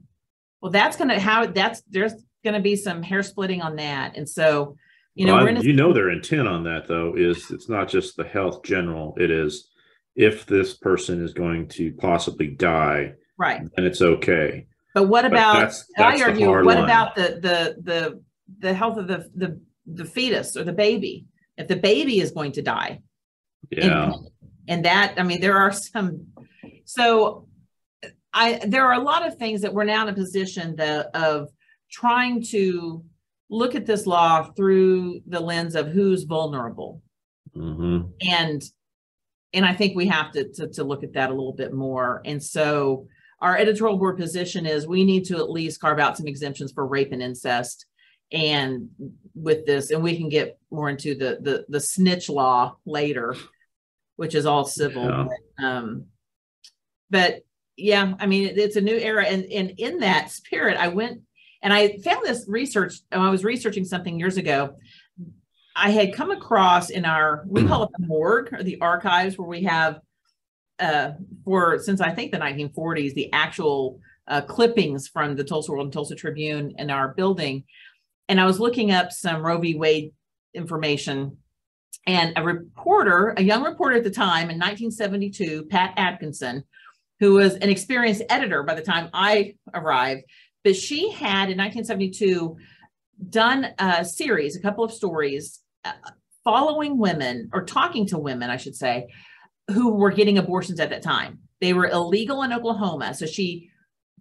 Well, 0.61 0.71
that's 0.71 0.97
going 0.97 1.09
to 1.09 1.19
how 1.19 1.45
that's 1.47 1.81
there's 1.89 2.13
going 2.43 2.55
to 2.55 2.61
be 2.61 2.75
some 2.75 3.03
hair 3.03 3.23
splitting 3.23 3.61
on 3.61 3.75
that. 3.77 4.17
And 4.17 4.27
so, 4.27 4.77
you 5.15 5.25
know, 5.25 5.35
well, 5.35 5.57
a, 5.57 5.61
you 5.61 5.73
know, 5.73 5.93
their 5.93 6.09
intent 6.09 6.47
on 6.47 6.63
that 6.63 6.87
though 6.87 7.15
is 7.15 7.51
it's 7.51 7.69
not 7.69 7.89
just 7.89 8.15
the 8.15 8.23
health 8.23 8.63
general. 8.63 9.15
It 9.19 9.31
is 9.31 9.69
if 10.15 10.45
this 10.45 10.75
person 10.75 11.23
is 11.23 11.33
going 11.33 11.67
to 11.69 11.91
possibly 11.93 12.47
die, 12.47 13.13
right? 13.37 13.61
And 13.77 13.85
it's 13.85 14.01
okay. 14.01 14.67
But 14.93 15.07
what 15.07 15.25
about? 15.25 15.55
But 15.55 15.59
that's, 15.61 15.85
that's 15.97 16.21
I 16.21 16.25
argue. 16.25 16.49
What 16.49 16.65
line. 16.65 16.83
about 16.83 17.15
the 17.15 17.39
the 17.41 17.75
the 17.81 18.21
the 18.59 18.73
health 18.73 18.97
of 18.97 19.07
the 19.07 19.29
the 19.35 19.59
the 19.85 20.05
fetus 20.05 20.55
or 20.55 20.63
the 20.63 20.73
baby? 20.73 21.25
If 21.57 21.67
the 21.67 21.75
baby 21.75 22.19
is 22.19 22.31
going 22.31 22.53
to 22.53 22.61
die, 22.61 23.01
yeah, 23.69 24.13
and, 24.13 24.15
and 24.67 24.85
that 24.85 25.15
I 25.17 25.23
mean 25.23 25.41
there 25.41 25.57
are 25.57 25.71
some. 25.71 26.27
So, 26.85 27.47
I 28.33 28.59
there 28.65 28.85
are 28.85 28.93
a 28.93 29.03
lot 29.03 29.25
of 29.25 29.37
things 29.37 29.61
that 29.61 29.73
we're 29.73 29.83
now 29.83 30.03
in 30.03 30.09
a 30.09 30.13
position 30.13 30.75
that, 30.77 31.07
of 31.15 31.49
trying 31.91 32.43
to 32.49 33.03
look 33.49 33.75
at 33.75 33.85
this 33.85 34.07
law 34.07 34.43
through 34.55 35.21
the 35.27 35.39
lens 35.39 35.75
of 35.75 35.87
who's 35.87 36.23
vulnerable, 36.23 37.01
mm-hmm. 37.55 38.09
and 38.21 38.61
and 39.53 39.65
I 39.65 39.73
think 39.73 39.95
we 39.95 40.07
have 40.07 40.31
to, 40.31 40.49
to 40.53 40.67
to 40.69 40.83
look 40.83 41.03
at 41.03 41.13
that 41.13 41.29
a 41.29 41.33
little 41.33 41.53
bit 41.53 41.73
more. 41.73 42.21
And 42.25 42.41
so 42.41 43.07
our 43.39 43.57
editorial 43.57 43.97
board 43.97 44.17
position 44.17 44.65
is 44.65 44.87
we 44.87 45.03
need 45.03 45.25
to 45.25 45.37
at 45.37 45.51
least 45.51 45.81
carve 45.81 45.99
out 45.99 46.17
some 46.17 46.27
exemptions 46.27 46.71
for 46.71 46.87
rape 46.87 47.11
and 47.11 47.21
incest 47.21 47.85
and 48.31 48.89
with 49.35 49.65
this 49.65 49.91
and 49.91 50.01
we 50.01 50.17
can 50.17 50.29
get 50.29 50.57
more 50.71 50.89
into 50.89 51.13
the 51.13 51.37
the, 51.41 51.65
the 51.69 51.79
snitch 51.79 52.29
law 52.29 52.75
later 52.85 53.35
which 54.15 54.33
is 54.33 54.45
all 54.45 54.65
civil 54.65 55.03
yeah. 55.03 55.27
but, 55.57 55.63
um, 55.63 56.05
but 57.09 57.41
yeah, 57.75 58.13
I 58.19 58.25
mean, 58.25 58.53
it's 58.55 58.75
a 58.75 58.81
new 58.81 58.95
era. 58.95 59.25
And, 59.25 59.45
and 59.45 59.71
in 59.77 59.99
that 59.99 60.31
spirit, 60.31 60.77
I 60.77 60.89
went 60.89 61.21
and 61.61 61.73
I 61.73 61.97
found 61.97 62.25
this 62.25 62.45
research. 62.47 62.95
I 63.11 63.29
was 63.29 63.43
researching 63.43 63.85
something 63.85 64.19
years 64.19 64.37
ago. 64.37 64.75
I 65.75 65.89
had 65.89 66.13
come 66.13 66.29
across 66.29 66.89
in 66.89 67.05
our, 67.05 67.43
we 67.47 67.65
call 67.65 67.83
it 67.83 67.89
the 67.97 68.05
morgue 68.05 68.53
or 68.53 68.61
the 68.61 68.79
archives, 68.81 69.37
where 69.37 69.47
we 69.47 69.63
have, 69.63 69.99
uh, 70.77 71.11
for 71.45 71.79
since 71.79 71.99
I 71.99 72.11
think 72.11 72.31
the 72.31 72.37
1940s, 72.37 73.13
the 73.15 73.31
actual 73.33 73.99
uh, 74.27 74.41
clippings 74.41 75.07
from 75.07 75.35
the 75.35 75.43
Tulsa 75.43 75.71
World 75.71 75.85
and 75.85 75.93
Tulsa 75.93 76.15
Tribune 76.15 76.73
in 76.77 76.91
our 76.91 77.13
building. 77.13 77.63
And 78.29 78.39
I 78.39 78.45
was 78.45 78.59
looking 78.59 78.91
up 78.91 79.11
some 79.11 79.41
Roe 79.41 79.57
v. 79.57 79.75
Wade 79.75 80.13
information. 80.53 81.37
And 82.05 82.33
a 82.35 82.43
reporter, 82.43 83.33
a 83.37 83.41
young 83.41 83.63
reporter 83.63 83.95
at 83.95 84.03
the 84.03 84.11
time 84.11 84.49
in 84.49 84.59
1972, 84.59 85.65
Pat 85.65 85.93
Atkinson, 85.95 86.65
who 87.23 87.35
was 87.35 87.55
an 87.55 87.69
experienced 87.69 88.21
editor 88.27 88.63
by 88.63 88.75
the 88.75 88.81
time 88.81 89.09
I 89.13 89.55
arrived. 89.73 90.23
But 90.65 90.75
she 90.75 91.09
had 91.09 91.49
in 91.49 91.57
1972 91.57 92.57
done 93.29 93.67
a 93.79 94.03
series, 94.03 94.57
a 94.57 94.61
couple 94.61 94.83
of 94.83 94.91
stories 94.91 95.61
uh, 95.85 95.93
following 96.43 96.97
women 96.97 97.49
or 97.53 97.63
talking 97.63 98.05
to 98.07 98.17
women, 98.19 98.49
I 98.49 98.57
should 98.57 98.75
say, 98.75 99.07
who 99.71 99.93
were 99.93 100.11
getting 100.11 100.37
abortions 100.37 100.81
at 100.81 100.89
that 100.89 101.01
time. 101.01 101.39
They 101.61 101.71
were 101.71 101.87
illegal 101.87 102.43
in 102.43 102.51
Oklahoma. 102.51 103.13
So 103.13 103.25
she 103.25 103.69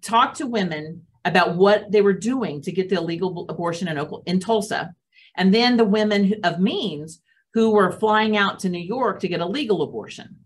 talked 0.01 0.37
to 0.37 0.47
women 0.47 1.03
about 1.25 1.57
what 1.57 1.91
they 1.91 2.03
were 2.03 2.13
doing 2.13 2.63
to 2.63 2.71
get 2.71 2.89
the 2.89 2.99
illegal 2.99 3.47
abortion 3.49 3.89
in, 3.89 3.99
Oklahoma, 3.99 4.23
in 4.27 4.39
Tulsa. 4.39 4.95
And 5.37 5.53
then 5.53 5.77
the 5.77 5.85
women 5.85 6.35
of 6.45 6.61
means 6.61 7.21
who 7.53 7.73
were 7.73 7.91
flying 7.91 8.37
out 8.37 8.61
to 8.61 8.69
New 8.69 8.79
York 8.79 9.19
to 9.21 9.29
get 9.29 9.41
a 9.41 9.47
legal 9.47 9.83
abortion 9.83 10.37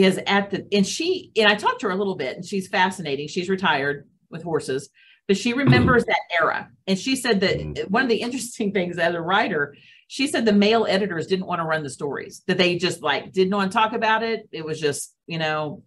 because 0.00 0.18
at 0.26 0.50
the 0.50 0.66
and 0.72 0.86
she 0.86 1.30
and 1.36 1.46
I 1.46 1.54
talked 1.54 1.80
to 1.80 1.88
her 1.88 1.92
a 1.92 1.96
little 1.96 2.16
bit 2.16 2.34
and 2.34 2.44
she's 2.44 2.68
fascinating. 2.68 3.28
She's 3.28 3.50
retired 3.50 4.08
with 4.30 4.42
horses, 4.42 4.88
but 5.28 5.36
she 5.36 5.52
remembers 5.52 6.06
that 6.06 6.20
era. 6.40 6.70
And 6.86 6.98
she 6.98 7.16
said 7.16 7.40
that 7.40 7.58
mm. 7.58 7.90
one 7.90 8.04
of 8.04 8.08
the 8.08 8.16
interesting 8.22 8.72
things 8.72 8.96
as 8.96 9.14
a 9.14 9.20
writer, 9.20 9.76
she 10.08 10.26
said 10.26 10.46
the 10.46 10.54
male 10.54 10.86
editors 10.88 11.26
didn't 11.26 11.46
want 11.46 11.60
to 11.60 11.66
run 11.66 11.82
the 11.82 11.90
stories, 11.90 12.42
that 12.46 12.56
they 12.56 12.76
just 12.76 13.02
like 13.02 13.32
didn't 13.32 13.54
want 13.54 13.72
to 13.72 13.76
talk 13.76 13.92
about 13.92 14.22
it. 14.22 14.48
It 14.52 14.64
was 14.64 14.80
just, 14.80 15.14
you 15.26 15.38
know, 15.38 15.82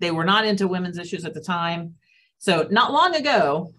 they 0.00 0.10
were 0.10 0.24
not 0.24 0.46
into 0.46 0.66
women's 0.66 0.98
issues 0.98 1.26
at 1.26 1.34
the 1.34 1.42
time. 1.42 1.96
So 2.38 2.66
not 2.70 2.92
long 2.92 3.14
ago, 3.14 3.74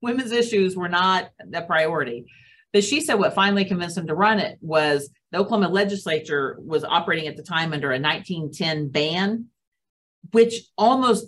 women's 0.00 0.32
issues 0.32 0.76
were 0.76 0.88
not 0.88 1.28
a 1.52 1.60
priority. 1.60 2.24
But 2.72 2.84
she 2.84 3.02
said 3.02 3.14
what 3.14 3.34
finally 3.34 3.66
convinced 3.66 3.96
them 3.96 4.06
to 4.06 4.14
run 4.14 4.40
it 4.40 4.58
was 4.62 5.10
the 5.34 5.40
Oklahoma 5.40 5.68
legislature 5.68 6.56
was 6.60 6.84
operating 6.84 7.26
at 7.26 7.36
the 7.36 7.42
time 7.42 7.72
under 7.72 7.88
a 7.90 7.98
1910 7.98 8.88
ban, 8.88 9.46
which 10.30 10.54
almost 10.78 11.26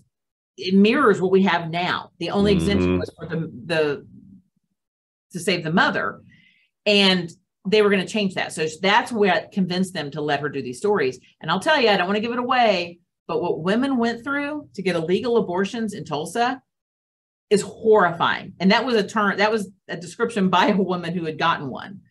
mirrors 0.73 1.21
what 1.21 1.33
we 1.33 1.43
have 1.43 1.71
now. 1.71 2.13
The 2.21 2.31
only 2.31 2.53
mm-hmm. 2.53 2.63
exemption 2.63 2.99
was 3.01 3.11
for 3.19 3.27
the, 3.27 3.51
the 3.65 4.07
to 5.33 5.41
save 5.41 5.65
the 5.65 5.73
mother. 5.73 6.23
And 6.87 7.29
they 7.67 7.83
were 7.83 7.91
going 7.91 8.07
to 8.07 8.13
change 8.13 8.35
that. 8.35 8.53
So 8.53 8.69
that's 8.81 9.11
what 9.11 9.51
convinced 9.51 9.93
them 9.93 10.13
to 10.13 10.21
let 10.21 10.39
her 10.39 10.49
do 10.49 10.63
these 10.63 10.79
stories. 10.79 11.19
And 11.41 11.51
I'll 11.51 11.59
tell 11.59 11.81
you, 11.81 11.89
I 11.89 11.97
don't 11.97 12.07
want 12.07 12.17
to 12.17 12.23
give 12.23 12.31
it 12.31 12.39
away, 12.39 13.01
but 13.27 13.43
what 13.43 13.65
women 13.65 13.97
went 13.97 14.23
through 14.23 14.69
to 14.75 14.83
get 14.83 14.95
illegal 14.95 15.37
abortions 15.37 15.95
in 15.95 16.05
Tulsa 16.05 16.63
is 17.51 17.63
horrifying. 17.63 18.53
And 18.61 18.71
that 18.71 18.87
was 18.87 18.95
a 18.95 19.05
term, 19.05 19.39
that 19.39 19.51
was 19.51 19.69
a 19.89 19.97
description 19.97 20.49
by 20.49 20.69
a 20.69 20.77
woman 20.77 21.13
who 21.13 21.25
had 21.25 21.41
gotten 21.41 21.69
one. 21.69 22.03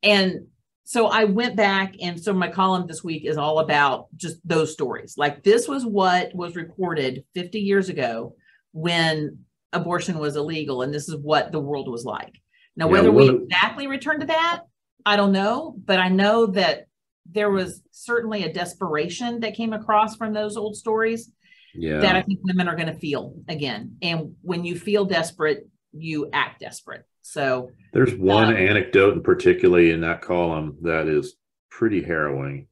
And 0.00 0.46
so 0.88 1.08
I 1.08 1.24
went 1.24 1.54
back, 1.54 1.96
and 2.00 2.18
so 2.18 2.32
my 2.32 2.48
column 2.48 2.86
this 2.86 3.04
week 3.04 3.26
is 3.26 3.36
all 3.36 3.58
about 3.58 4.06
just 4.16 4.40
those 4.42 4.72
stories. 4.72 5.16
Like 5.18 5.44
this 5.44 5.68
was 5.68 5.84
what 5.84 6.34
was 6.34 6.56
reported 6.56 7.24
50 7.34 7.60
years 7.60 7.90
ago 7.90 8.36
when 8.72 9.40
abortion 9.74 10.18
was 10.18 10.36
illegal, 10.36 10.80
and 10.80 10.94
this 10.94 11.06
is 11.06 11.16
what 11.16 11.52
the 11.52 11.60
world 11.60 11.90
was 11.90 12.06
like. 12.06 12.40
Now, 12.74 12.86
yeah, 12.86 12.92
whether 12.92 13.12
we 13.12 13.28
exactly 13.28 13.86
return 13.86 14.20
to 14.20 14.26
that, 14.28 14.62
I 15.04 15.16
don't 15.16 15.32
know, 15.32 15.74
but 15.84 16.00
I 16.00 16.08
know 16.08 16.46
that 16.46 16.86
there 17.30 17.50
was 17.50 17.82
certainly 17.90 18.44
a 18.44 18.52
desperation 18.54 19.40
that 19.40 19.52
came 19.52 19.74
across 19.74 20.16
from 20.16 20.32
those 20.32 20.56
old 20.56 20.74
stories 20.74 21.30
yeah. 21.74 21.98
that 21.98 22.16
I 22.16 22.22
think 22.22 22.38
women 22.44 22.66
are 22.66 22.76
going 22.76 22.90
to 22.90 22.98
feel 22.98 23.34
again. 23.46 23.98
And 24.00 24.36
when 24.40 24.64
you 24.64 24.74
feel 24.74 25.04
desperate, 25.04 25.68
you 25.92 26.30
act 26.32 26.60
desperate. 26.60 27.04
So 27.28 27.70
there's 27.92 28.14
one 28.14 28.48
um, 28.48 28.56
anecdote 28.56 29.12
in 29.12 29.22
particularly 29.22 29.90
in 29.90 30.00
that 30.00 30.22
column 30.22 30.78
that 30.80 31.08
is 31.08 31.36
pretty 31.70 32.02
harrowing. 32.02 32.68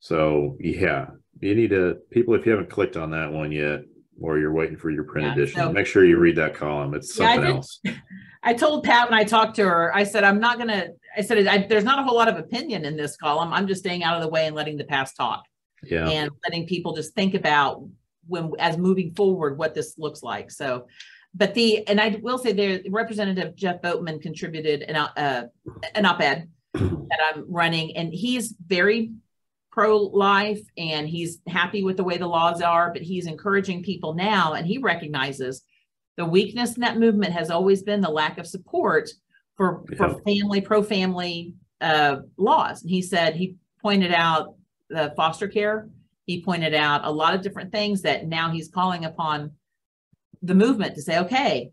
So 0.00 0.56
yeah, 0.58 1.08
you 1.40 1.54
need 1.54 1.68
to 1.70 1.98
people 2.10 2.34
if 2.34 2.46
you 2.46 2.52
haven't 2.52 2.70
clicked 2.70 2.96
on 2.96 3.10
that 3.10 3.30
one 3.30 3.52
yet, 3.52 3.80
or 4.18 4.38
you're 4.38 4.54
waiting 4.54 4.78
for 4.78 4.90
your 4.90 5.04
print 5.04 5.26
yeah, 5.26 5.32
edition, 5.34 5.56
so, 5.56 5.72
make 5.72 5.86
sure 5.86 6.06
you 6.06 6.16
read 6.16 6.36
that 6.36 6.54
column. 6.54 6.94
It's 6.94 7.14
something 7.14 7.42
yeah, 7.42 7.46
I 7.46 7.54
else. 7.56 7.80
I 8.42 8.54
told 8.54 8.84
Pat 8.84 9.10
when 9.10 9.18
I 9.18 9.24
talked 9.24 9.56
to 9.56 9.64
her, 9.64 9.94
I 9.94 10.04
said 10.04 10.24
I'm 10.24 10.40
not 10.40 10.56
gonna. 10.56 10.88
I 11.14 11.20
said 11.20 11.46
I, 11.46 11.66
there's 11.66 11.84
not 11.84 11.98
a 11.98 12.02
whole 12.04 12.16
lot 12.16 12.28
of 12.28 12.38
opinion 12.38 12.86
in 12.86 12.96
this 12.96 13.18
column. 13.18 13.52
I'm 13.52 13.66
just 13.66 13.80
staying 13.82 14.02
out 14.02 14.16
of 14.16 14.22
the 14.22 14.28
way 14.28 14.46
and 14.46 14.56
letting 14.56 14.78
the 14.78 14.84
past 14.84 15.14
talk. 15.14 15.44
Yeah. 15.82 16.08
And 16.08 16.30
letting 16.42 16.66
people 16.66 16.94
just 16.94 17.14
think 17.14 17.34
about 17.34 17.86
when 18.26 18.52
as 18.58 18.78
moving 18.78 19.14
forward 19.14 19.58
what 19.58 19.74
this 19.74 19.98
looks 19.98 20.22
like. 20.22 20.50
So, 20.50 20.86
but 21.34 21.54
the 21.54 21.86
and 21.88 22.00
I 22.00 22.18
will 22.22 22.38
say 22.38 22.52
there, 22.52 22.80
Representative 22.88 23.56
Jeff 23.56 23.82
Boatman 23.82 24.20
contributed 24.20 24.82
an 24.82 24.96
uh, 24.96 25.46
an 25.94 26.06
op-ed 26.06 26.48
that 26.74 27.34
I'm 27.34 27.44
running, 27.48 27.96
and 27.96 28.12
he's 28.12 28.54
very 28.66 29.12
pro-life 29.70 30.60
and 30.78 31.08
he's 31.08 31.40
happy 31.48 31.82
with 31.82 31.96
the 31.96 32.04
way 32.04 32.16
the 32.16 32.26
laws 32.26 32.62
are, 32.62 32.92
but 32.92 33.02
he's 33.02 33.26
encouraging 33.26 33.82
people 33.82 34.14
now, 34.14 34.52
and 34.52 34.66
he 34.66 34.78
recognizes 34.78 35.62
the 36.16 36.24
weakness 36.24 36.76
in 36.76 36.82
that 36.82 36.98
movement 36.98 37.32
has 37.32 37.50
always 37.50 37.82
been 37.82 38.00
the 38.00 38.08
lack 38.08 38.38
of 38.38 38.46
support 38.46 39.10
for 39.56 39.84
yeah. 39.90 39.96
for 39.96 40.20
family 40.22 40.60
pro-family 40.60 41.54
uh, 41.80 42.18
laws. 42.36 42.82
And 42.82 42.90
he 42.90 43.02
said 43.02 43.34
he 43.34 43.56
pointed 43.82 44.12
out 44.12 44.54
the 44.88 45.12
foster 45.16 45.48
care 45.48 45.88
he 46.26 46.42
pointed 46.42 46.74
out 46.74 47.02
a 47.04 47.10
lot 47.10 47.34
of 47.34 47.42
different 47.42 47.70
things 47.70 48.02
that 48.02 48.26
now 48.26 48.50
he's 48.50 48.68
calling 48.68 49.04
upon 49.04 49.52
the 50.44 50.54
movement 50.54 50.94
to 50.94 51.02
say, 51.02 51.18
okay, 51.20 51.72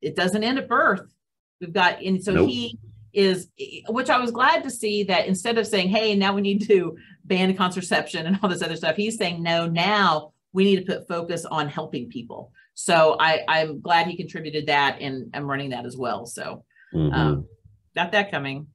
it 0.00 0.16
doesn't 0.16 0.44
end 0.44 0.58
at 0.58 0.68
birth. 0.68 1.12
We've 1.60 1.72
got, 1.72 2.02
and 2.02 2.22
so 2.22 2.32
nope. 2.32 2.48
he 2.48 2.78
is, 3.12 3.48
which 3.88 4.10
I 4.10 4.18
was 4.18 4.30
glad 4.30 4.62
to 4.64 4.70
see 4.70 5.04
that 5.04 5.26
instead 5.26 5.58
of 5.58 5.66
saying, 5.66 5.88
hey, 5.88 6.14
now 6.14 6.34
we 6.34 6.42
need 6.42 6.66
to 6.68 6.96
ban 7.24 7.56
contraception 7.56 8.26
and 8.26 8.38
all 8.42 8.48
this 8.48 8.62
other 8.62 8.76
stuff, 8.76 8.96
he's 8.96 9.16
saying, 9.16 9.42
no, 9.42 9.66
now 9.66 10.32
we 10.52 10.64
need 10.64 10.86
to 10.86 10.92
put 10.92 11.08
focus 11.08 11.44
on 11.44 11.68
helping 11.68 12.08
people. 12.08 12.52
So 12.74 13.16
I, 13.18 13.40
I'm 13.48 13.80
glad 13.80 14.06
he 14.06 14.16
contributed 14.16 14.66
that 14.66 14.98
and 15.00 15.30
I'm 15.34 15.50
running 15.50 15.70
that 15.70 15.86
as 15.86 15.96
well. 15.96 16.26
So 16.26 16.64
mm-hmm. 16.94 17.14
um, 17.14 17.46
got 17.94 18.12
that 18.12 18.30
coming. 18.30 18.68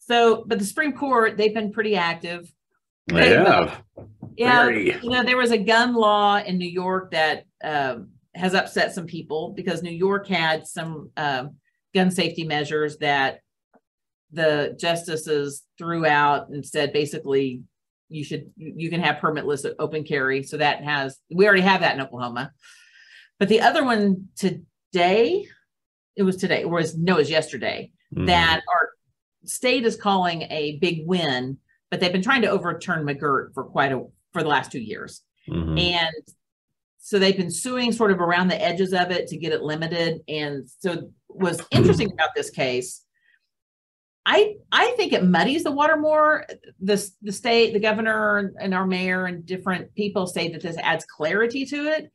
So, 0.00 0.44
but 0.46 0.58
the 0.58 0.64
Supreme 0.64 0.94
Court, 0.94 1.36
they've 1.36 1.54
been 1.54 1.72
pretty 1.72 1.94
active. 1.94 2.52
They 3.06 3.30
have. 3.30 3.82
Yeah, 4.36 4.64
Very. 4.64 4.94
you 5.02 5.10
know, 5.10 5.22
there 5.22 5.36
was 5.36 5.50
a 5.50 5.58
gun 5.58 5.94
law 5.94 6.38
in 6.38 6.56
New 6.56 6.68
York 6.68 7.10
that 7.12 7.44
um, 7.62 8.10
has 8.34 8.54
upset 8.54 8.94
some 8.94 9.06
people 9.06 9.52
because 9.54 9.82
New 9.82 9.90
York 9.90 10.26
had 10.26 10.66
some 10.66 11.10
um, 11.16 11.56
gun 11.94 12.10
safety 12.10 12.44
measures 12.44 12.98
that 12.98 13.40
the 14.30 14.76
justices 14.80 15.62
threw 15.76 16.06
out 16.06 16.48
and 16.48 16.64
said 16.64 16.92
basically 16.92 17.62
you 18.08 18.24
should 18.24 18.50
you 18.56 18.90
can 18.90 19.00
have 19.00 19.16
permitless 19.16 19.66
open 19.78 20.04
carry. 20.04 20.42
So 20.42 20.56
that 20.58 20.82
has 20.82 21.18
we 21.30 21.46
already 21.46 21.62
have 21.62 21.80
that 21.80 21.94
in 21.94 22.00
Oklahoma. 22.00 22.52
But 23.38 23.48
the 23.48 23.60
other 23.60 23.84
one 23.84 24.28
today, 24.36 25.46
it 26.16 26.22
was 26.22 26.36
today, 26.36 26.64
or 26.64 26.74
was 26.74 26.96
no, 26.96 27.14
it 27.14 27.18
was 27.18 27.30
yesterday, 27.30 27.90
mm. 28.14 28.26
that 28.26 28.62
our 28.68 28.90
state 29.44 29.84
is 29.84 29.96
calling 29.96 30.42
a 30.42 30.78
big 30.78 31.06
win 31.06 31.58
but 31.92 32.00
they've 32.00 32.10
been 32.10 32.22
trying 32.22 32.40
to 32.40 32.48
overturn 32.48 33.06
McGirt 33.06 33.52
for 33.52 33.64
quite 33.64 33.92
a 33.92 34.02
for 34.32 34.42
the 34.42 34.48
last 34.48 34.72
two 34.72 34.80
years. 34.80 35.20
Mm-hmm. 35.46 35.76
And 35.76 36.28
so 37.04 37.18
they've 37.18 37.36
been 37.36 37.50
suing 37.50 37.90
sort 37.90 38.12
of 38.12 38.20
around 38.20 38.46
the 38.46 38.62
edges 38.62 38.92
of 38.92 39.10
it 39.10 39.26
to 39.26 39.36
get 39.36 39.52
it 39.52 39.60
limited. 39.60 40.20
And 40.28 40.70
so 40.78 41.10
was 41.28 41.60
interesting 41.72 42.12
about 42.12 42.30
this 42.36 42.48
case. 42.48 43.02
I 44.24 44.54
I 44.70 44.92
think 44.96 45.12
it 45.12 45.24
muddies 45.24 45.64
the 45.64 45.72
water 45.72 45.96
more. 45.96 46.46
The 46.80 47.10
the 47.20 47.32
state, 47.32 47.72
the 47.72 47.80
governor, 47.80 48.52
and 48.60 48.72
our 48.72 48.86
mayor 48.86 49.26
and 49.26 49.44
different 49.44 49.92
people 49.96 50.28
say 50.28 50.48
that 50.50 50.62
this 50.62 50.76
adds 50.78 51.04
clarity 51.04 51.66
to 51.66 51.86
it. 51.88 52.12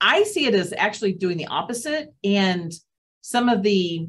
I 0.00 0.22
see 0.22 0.46
it 0.46 0.54
as 0.54 0.72
actually 0.78 1.14
doing 1.14 1.36
the 1.36 1.48
opposite. 1.48 2.14
And 2.22 2.72
some 3.20 3.48
of 3.48 3.64
the 3.64 4.06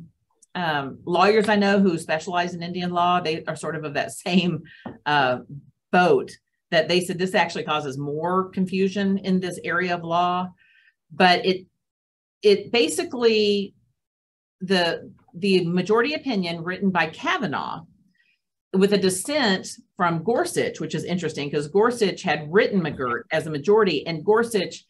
um, 0.54 1.00
lawyers 1.04 1.50
I 1.50 1.56
know 1.56 1.80
who 1.80 1.98
specialize 1.98 2.54
in 2.54 2.62
Indian 2.62 2.92
law, 2.92 3.22
they 3.22 3.44
are 3.46 3.56
sort 3.56 3.76
of 3.76 3.86
of 3.86 3.96
that 3.96 4.12
same 4.12 4.62
uh, 5.08 5.40
boat 5.92 6.32
that 6.74 6.88
they 6.88 7.02
said 7.02 7.20
this 7.20 7.36
actually 7.36 7.64
causes 7.64 7.98
more 7.98 8.50
confusion 8.50 9.20
in 9.20 9.40
this 9.40 9.60
area 9.64 9.94
of 9.94 10.04
law. 10.04 10.50
But 11.12 11.46
it 11.46 11.68
it 12.42 12.72
basically 12.72 13.76
the 14.60 15.12
the 15.36 15.66
majority 15.66 16.14
opinion 16.16 16.64
written 16.64 16.90
by 16.90 17.08
Kavanaugh 17.08 17.82
with 18.74 18.94
a 18.94 18.98
dissent 18.98 19.68
from 19.98 20.24
Gorsuch, 20.24 20.80
which 20.80 20.96
is 20.96 21.04
interesting 21.04 21.48
because 21.48 21.68
Gorsuch 21.68 22.24
had 22.24 22.52
written 22.52 22.82
McGirt 22.82 23.24
as 23.32 23.46
a 23.46 23.52
majority, 23.52 24.06
and 24.08 24.26
Gorsuch, 24.26 24.84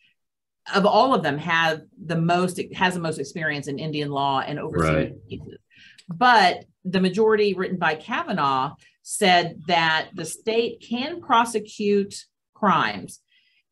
of 0.73 0.85
all 0.85 1.13
of 1.13 1.21
them, 1.21 1.37
had 1.37 1.81
the 2.05 2.15
most 2.15 2.61
has 2.73 2.93
the 2.93 3.01
most 3.01 3.19
experience 3.19 3.67
in 3.67 3.77
Indian 3.77 4.09
law 4.09 4.39
and 4.39 4.57
overseeing 4.57 4.95
right. 4.95 5.13
cases. 5.29 5.59
But 6.07 6.63
the 6.85 7.01
majority 7.01 7.53
written 7.53 7.77
by 7.77 7.95
Kavanaugh 7.95 8.75
said 9.03 9.61
that 9.67 10.09
the 10.15 10.25
state 10.25 10.83
can 10.87 11.21
prosecute 11.21 12.15
crimes 12.53 13.19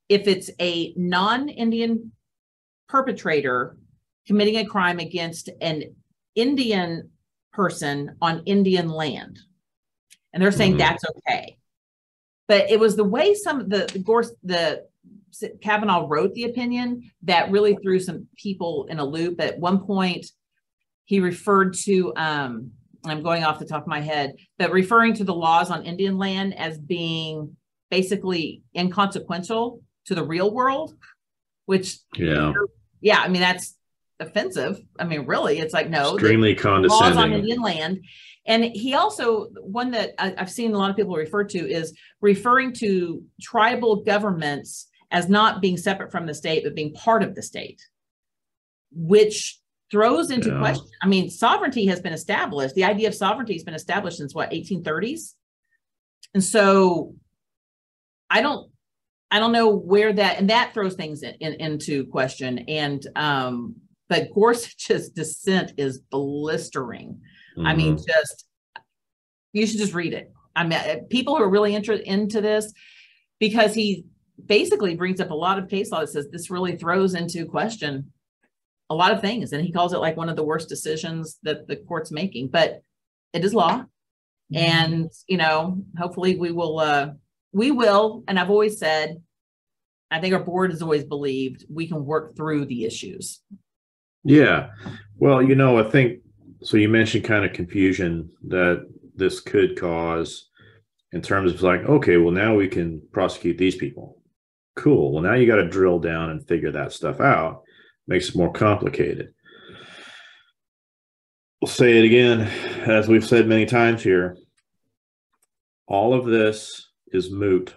if 0.09 0.27
it's 0.27 0.49
a 0.59 0.93
non-Indian 0.97 2.11
perpetrator 2.87 3.77
committing 4.27 4.57
a 4.57 4.65
crime 4.65 4.99
against 4.99 5.49
an 5.61 5.95
Indian 6.35 7.09
person 7.53 8.15
on 8.21 8.43
Indian 8.45 8.89
land. 8.89 9.39
And 10.33 10.43
they're 10.43 10.51
saying 10.51 10.73
mm-hmm. 10.73 10.79
that's 10.79 11.03
okay. 11.17 11.57
But 12.47 12.69
it 12.69 12.79
was 12.79 12.95
the 12.95 13.03
way 13.03 13.33
some 13.33 13.61
of 13.61 13.69
the, 13.69 13.89
the 13.91 13.99
Gorse, 13.99 14.31
the 14.43 14.85
Kavanaugh 15.61 16.07
wrote 16.07 16.33
the 16.33 16.43
opinion 16.43 17.09
that 17.23 17.51
really 17.51 17.77
threw 17.81 17.99
some 17.99 18.27
people 18.35 18.87
in 18.89 18.99
a 18.99 19.05
loop. 19.05 19.39
At 19.39 19.59
one 19.59 19.85
point, 19.85 20.25
he 21.05 21.21
referred 21.21 21.73
to, 21.85 22.13
um, 22.17 22.71
I'm 23.05 23.23
going 23.23 23.43
off 23.43 23.59
the 23.59 23.65
top 23.65 23.83
of 23.83 23.87
my 23.87 24.01
head, 24.01 24.35
but 24.57 24.71
referring 24.71 25.13
to 25.15 25.23
the 25.23 25.33
laws 25.33 25.71
on 25.71 25.83
Indian 25.83 26.17
land 26.17 26.57
as 26.57 26.77
being 26.77 27.55
basically 27.89 28.63
inconsequential 28.75 29.81
to 30.05 30.15
the 30.15 30.23
real 30.23 30.53
world, 30.53 30.95
which, 31.65 31.97
yeah, 32.15 32.53
yeah, 33.01 33.19
I 33.19 33.27
mean, 33.27 33.41
that's 33.41 33.75
offensive. 34.19 34.79
I 34.99 35.05
mean, 35.05 35.25
really, 35.25 35.59
it's 35.59 35.73
like 35.73 35.89
no, 35.89 36.13
extremely 36.13 36.55
condescending. 36.55 37.15
Laws 37.15 37.17
on 37.17 37.33
Indian 37.33 37.61
land, 37.61 38.05
and 38.45 38.63
he 38.63 38.93
also 38.93 39.49
one 39.61 39.91
that 39.91 40.11
I've 40.17 40.51
seen 40.51 40.73
a 40.73 40.77
lot 40.77 40.89
of 40.89 40.95
people 40.95 41.15
refer 41.15 41.43
to 41.45 41.57
is 41.57 41.93
referring 42.21 42.73
to 42.75 43.23
tribal 43.41 44.03
governments 44.03 44.87
as 45.11 45.27
not 45.27 45.61
being 45.61 45.77
separate 45.77 46.11
from 46.11 46.25
the 46.25 46.33
state 46.33 46.63
but 46.63 46.75
being 46.75 46.93
part 46.93 47.23
of 47.23 47.35
the 47.35 47.41
state, 47.41 47.81
which 48.91 49.60
throws 49.91 50.31
into 50.31 50.49
yeah. 50.49 50.59
question. 50.59 50.87
I 51.01 51.07
mean, 51.07 51.29
sovereignty 51.29 51.85
has 51.87 51.99
been 51.99 52.13
established. 52.13 52.75
The 52.75 52.85
idea 52.85 53.09
of 53.09 53.15
sovereignty 53.15 53.53
has 53.53 53.63
been 53.63 53.73
established 53.73 54.17
since 54.17 54.33
what 54.33 54.51
1830s, 54.51 55.33
and 56.33 56.43
so 56.43 57.15
I 58.29 58.41
don't 58.41 58.71
I 59.29 59.39
don't 59.39 59.51
know 59.51 59.69
where 59.69 60.13
that 60.13 60.39
and 60.39 60.49
that 60.49 60.73
throws 60.73 60.95
things 60.95 61.23
in, 61.23 61.35
in, 61.39 61.53
into 61.55 62.05
question. 62.07 62.59
And 62.67 63.05
um, 63.15 63.75
but 64.09 64.33
Gorsuch's 64.33 65.09
dissent 65.09 65.73
is 65.77 65.99
blistering. 65.99 67.21
Mm-hmm. 67.57 67.67
I 67.67 67.75
mean, 67.75 67.95
mm-hmm. 67.95 68.05
just 68.07 68.45
you 69.53 69.67
should 69.67 69.79
just 69.79 69.93
read 69.93 70.13
it. 70.13 70.31
I 70.55 70.63
mean, 70.63 70.73
uh, 70.73 70.95
people 71.09 71.35
who 71.35 71.43
are 71.43 71.49
really 71.49 71.75
interested 71.75 72.07
into 72.07 72.41
this 72.41 72.73
because 73.39 73.73
he 73.73 74.05
basically 74.45 74.95
brings 74.95 75.21
up 75.21 75.31
a 75.31 75.35
lot 75.35 75.59
of 75.59 75.69
case 75.69 75.91
law 75.91 76.01
that 76.01 76.09
says 76.09 76.27
this 76.31 76.49
really 76.49 76.75
throws 76.75 77.13
into 77.13 77.45
question 77.45 78.11
a 78.91 78.95
lot 79.01 79.11
of 79.11 79.21
things, 79.21 79.51
and 79.51 79.63
he 79.65 79.71
calls 79.71 79.93
it 79.93 79.99
like 80.05 80.17
one 80.17 80.29
of 80.29 80.35
the 80.35 80.49
worst 80.51 80.69
decisions 80.69 81.39
that 81.43 81.67
the 81.67 81.77
court's 81.77 82.11
making. 82.11 82.49
But 82.49 82.83
it 83.33 83.43
is 83.45 83.53
law, 83.53 83.77
mm-hmm. 83.79 84.57
and 84.57 85.11
you 85.27 85.37
know, 85.37 85.83
hopefully 85.97 86.35
we 86.37 86.51
will. 86.51 86.79
uh 86.79 87.11
we 87.53 87.69
will, 87.69 88.23
and 88.29 88.39
I've 88.39 88.49
always 88.49 88.79
said, 88.79 89.21
I 90.09 90.21
think 90.21 90.33
our 90.33 90.43
board 90.43 90.71
has 90.71 90.81
always 90.81 91.03
believed 91.03 91.65
we 91.69 91.85
can 91.85 92.05
work 92.05 92.35
through 92.37 92.65
the 92.65 92.85
issues. 92.85 93.41
Yeah. 94.23 94.69
Well, 95.17 95.41
you 95.41 95.55
know, 95.55 95.77
I 95.77 95.89
think 95.89 96.19
so. 96.63 96.77
You 96.77 96.87
mentioned 96.87 97.25
kind 97.25 97.43
of 97.43 97.51
confusion 97.51 98.29
that 98.47 98.87
this 99.15 99.41
could 99.41 99.77
cause 99.77 100.49
in 101.11 101.21
terms 101.21 101.51
of 101.51 101.61
like, 101.61 101.81
okay, 101.81 102.15
well, 102.15 102.31
now 102.31 102.55
we 102.55 102.69
can 102.69 103.01
prosecute 103.11 103.57
these 103.57 103.75
people. 103.75 104.21
Cool. 104.77 105.11
Well, 105.11 105.23
now 105.23 105.33
you 105.33 105.45
got 105.45 105.57
to 105.57 105.67
drill 105.67 105.99
down 105.99 106.29
and 106.29 106.47
figure 106.47 106.71
that 106.71 106.93
stuff 106.93 107.19
out. 107.19 107.63
Makes 108.07 108.29
it 108.29 108.35
more 108.35 108.51
complicated. 108.51 109.33
We'll 111.61 111.69
say 111.69 111.99
it 111.99 112.05
again, 112.05 112.41
as 112.87 113.07
we've 113.07 113.25
said 113.25 113.47
many 113.47 113.65
times 113.65 114.01
here. 114.01 114.37
All 115.87 116.13
of 116.13 116.25
this 116.25 116.89
is 117.07 117.31
moot 117.31 117.75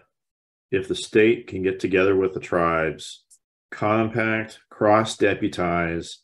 if 0.71 0.89
the 0.89 0.95
state 0.95 1.47
can 1.47 1.63
get 1.63 1.81
together 1.81 2.17
with 2.17 2.35
the 2.35 2.41
tribes, 2.41 3.25
compact, 3.71 4.59
cross 4.71 5.17
deputize, 5.17 6.19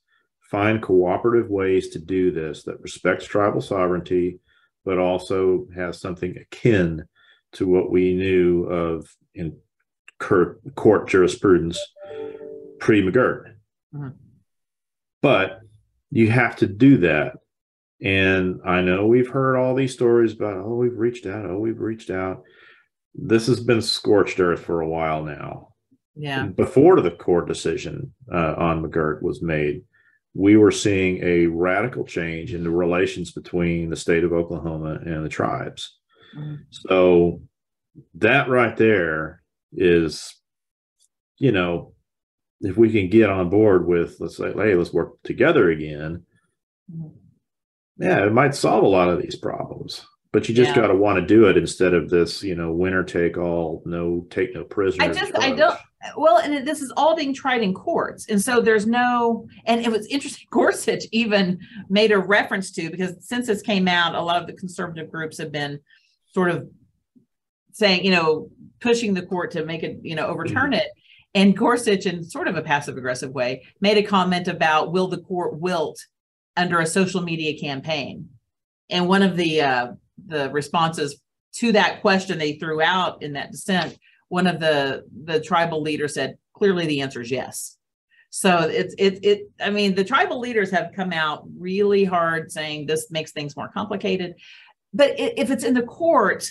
find 0.50 0.82
cooperative 0.82 1.48
ways 1.48 1.90
to 1.90 1.98
do 1.98 2.30
this 2.30 2.64
that 2.64 2.80
respects 2.80 3.24
tribal 3.24 3.60
sovereignty, 3.60 4.40
but 4.84 4.98
also 4.98 5.66
has 5.74 6.00
something 6.00 6.36
akin 6.36 7.04
to 7.52 7.66
what 7.66 7.90
we 7.90 8.14
knew 8.14 8.64
of 8.64 9.08
in 9.34 9.56
court 10.18 11.08
jurisprudence 11.08 11.78
pre 12.80 13.02
McGirt. 13.02 13.54
Mm-hmm. 13.94 14.16
But 15.22 15.60
you 16.10 16.30
have 16.30 16.56
to 16.56 16.66
do 16.66 16.98
that. 16.98 17.34
And 18.02 18.60
I 18.64 18.80
know 18.80 19.06
we've 19.06 19.28
heard 19.28 19.56
all 19.56 19.74
these 19.74 19.92
stories 19.92 20.32
about, 20.32 20.56
oh, 20.56 20.74
we've 20.74 20.96
reached 20.96 21.26
out, 21.26 21.44
oh, 21.44 21.58
we've 21.58 21.80
reached 21.80 22.10
out. 22.10 22.44
This 23.14 23.46
has 23.48 23.60
been 23.60 23.82
scorched 23.82 24.40
earth 24.40 24.60
for 24.60 24.80
a 24.80 24.88
while 24.88 25.22
now. 25.22 25.74
Yeah. 26.14 26.46
Before 26.46 27.00
the 27.00 27.10
court 27.10 27.46
decision 27.46 28.14
uh, 28.32 28.54
on 28.56 28.82
McGirt 28.82 29.22
was 29.22 29.42
made, 29.42 29.82
we 30.32 30.56
were 30.56 30.70
seeing 30.70 31.22
a 31.22 31.46
radical 31.46 32.04
change 32.04 32.54
in 32.54 32.62
the 32.62 32.70
relations 32.70 33.32
between 33.32 33.90
the 33.90 33.96
state 33.96 34.24
of 34.24 34.32
Oklahoma 34.32 35.00
and 35.04 35.24
the 35.24 35.28
tribes. 35.28 35.98
Mm-hmm. 36.36 36.54
So 36.70 37.42
that 38.14 38.48
right 38.48 38.76
there 38.76 39.42
is, 39.72 40.34
you 41.38 41.52
know, 41.52 41.94
if 42.60 42.76
we 42.76 42.92
can 42.92 43.08
get 43.08 43.30
on 43.30 43.50
board 43.50 43.86
with, 43.86 44.16
let's 44.20 44.36
say, 44.36 44.52
hey, 44.52 44.74
let's 44.74 44.92
work 44.92 45.22
together 45.22 45.70
again. 45.70 46.24
Mm-hmm. 46.92 47.16
Yeah, 47.98 48.24
it 48.26 48.32
might 48.32 48.54
solve 48.54 48.84
a 48.84 48.88
lot 48.88 49.10
of 49.10 49.20
these 49.20 49.36
problems 49.36 50.06
but 50.32 50.48
you 50.48 50.54
just 50.54 50.70
yeah. 50.70 50.82
got 50.82 50.86
to 50.88 50.94
want 50.94 51.18
to 51.18 51.26
do 51.26 51.46
it 51.46 51.56
instead 51.56 51.94
of 51.94 52.08
this 52.08 52.42
you 52.42 52.54
know 52.54 52.72
winner 52.72 53.02
take 53.02 53.36
all 53.36 53.82
no 53.84 54.26
take 54.30 54.54
no 54.54 54.64
prisoners 54.64 55.08
i 55.08 55.12
just 55.12 55.30
approach. 55.30 55.44
i 55.44 55.54
don't 55.54 55.78
well 56.16 56.38
and 56.38 56.66
this 56.66 56.80
is 56.80 56.92
all 56.96 57.16
being 57.16 57.34
tried 57.34 57.62
in 57.62 57.74
courts 57.74 58.28
and 58.28 58.40
so 58.40 58.60
there's 58.60 58.86
no 58.86 59.46
and 59.66 59.84
it 59.84 59.90
was 59.90 60.06
interesting 60.06 60.46
gorsuch 60.50 61.04
even 61.12 61.58
made 61.88 62.12
a 62.12 62.18
reference 62.18 62.70
to 62.70 62.90
because 62.90 63.16
since 63.26 63.46
this 63.46 63.62
came 63.62 63.88
out 63.88 64.14
a 64.14 64.22
lot 64.22 64.40
of 64.40 64.46
the 64.46 64.54
conservative 64.54 65.10
groups 65.10 65.38
have 65.38 65.52
been 65.52 65.78
sort 66.32 66.50
of 66.50 66.68
saying 67.72 68.04
you 68.04 68.10
know 68.10 68.48
pushing 68.80 69.14
the 69.14 69.22
court 69.22 69.50
to 69.50 69.64
make 69.64 69.82
it 69.82 69.98
you 70.02 70.14
know 70.14 70.26
overturn 70.26 70.72
mm-hmm. 70.72 70.74
it 70.74 70.88
and 71.34 71.56
gorsuch 71.56 72.06
in 72.06 72.24
sort 72.24 72.48
of 72.48 72.56
a 72.56 72.62
passive 72.62 72.96
aggressive 72.96 73.32
way 73.32 73.64
made 73.80 73.96
a 73.96 74.02
comment 74.02 74.48
about 74.48 74.92
will 74.92 75.08
the 75.08 75.18
court 75.18 75.58
wilt 75.58 75.98
under 76.56 76.80
a 76.80 76.86
social 76.86 77.22
media 77.22 77.58
campaign 77.58 78.28
and 78.90 79.08
one 79.08 79.22
of 79.22 79.36
the 79.36 79.62
uh, 79.62 79.92
the 80.26 80.50
responses 80.50 81.20
to 81.54 81.72
that 81.72 82.00
question 82.00 82.38
they 82.38 82.54
threw 82.54 82.82
out 82.82 83.22
in 83.22 83.32
that 83.34 83.52
dissent, 83.52 83.98
one 84.28 84.46
of 84.46 84.60
the 84.60 85.04
the 85.24 85.40
tribal 85.40 85.80
leaders 85.80 86.14
said, 86.14 86.36
clearly 86.54 86.86
the 86.86 87.00
answer 87.00 87.20
is 87.20 87.30
yes. 87.30 87.76
So 88.30 88.58
it's 88.58 88.94
it 88.98 89.24
it 89.24 89.50
I 89.60 89.70
mean 89.70 89.94
the 89.94 90.04
tribal 90.04 90.38
leaders 90.38 90.70
have 90.70 90.92
come 90.94 91.12
out 91.12 91.44
really 91.58 92.04
hard 92.04 92.52
saying 92.52 92.86
this 92.86 93.10
makes 93.10 93.32
things 93.32 93.56
more 93.56 93.68
complicated. 93.68 94.34
But 94.92 95.14
if 95.18 95.50
it's 95.50 95.64
in 95.64 95.74
the 95.74 95.82
court, 95.82 96.50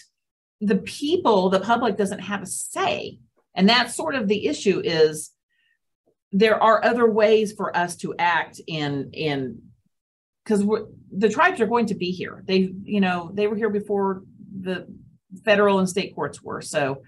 the 0.61 0.77
people, 0.77 1.49
the 1.49 1.59
public 1.59 1.97
doesn't 1.97 2.19
have 2.19 2.41
a 2.41 2.45
say. 2.45 3.19
And 3.55 3.67
that's 3.67 3.95
sort 3.95 4.15
of 4.15 4.27
the 4.27 4.47
issue 4.47 4.81
is 4.83 5.31
there 6.31 6.61
are 6.61 6.83
other 6.83 7.09
ways 7.09 7.53
for 7.53 7.75
us 7.75 7.95
to 7.97 8.13
act 8.19 8.61
in 8.67 9.09
in 9.13 9.61
because 10.43 10.65
the 11.15 11.29
tribes 11.29 11.61
are 11.61 11.67
going 11.67 11.87
to 11.87 11.95
be 11.95 12.11
here. 12.11 12.43
They, 12.47 12.73
you 12.83 13.01
know, 13.01 13.31
they 13.33 13.47
were 13.47 13.55
here 13.55 13.69
before 13.69 14.23
the 14.61 14.87
federal 15.45 15.79
and 15.79 15.87
state 15.87 16.15
courts 16.15 16.41
were. 16.41 16.61
So, 16.61 17.03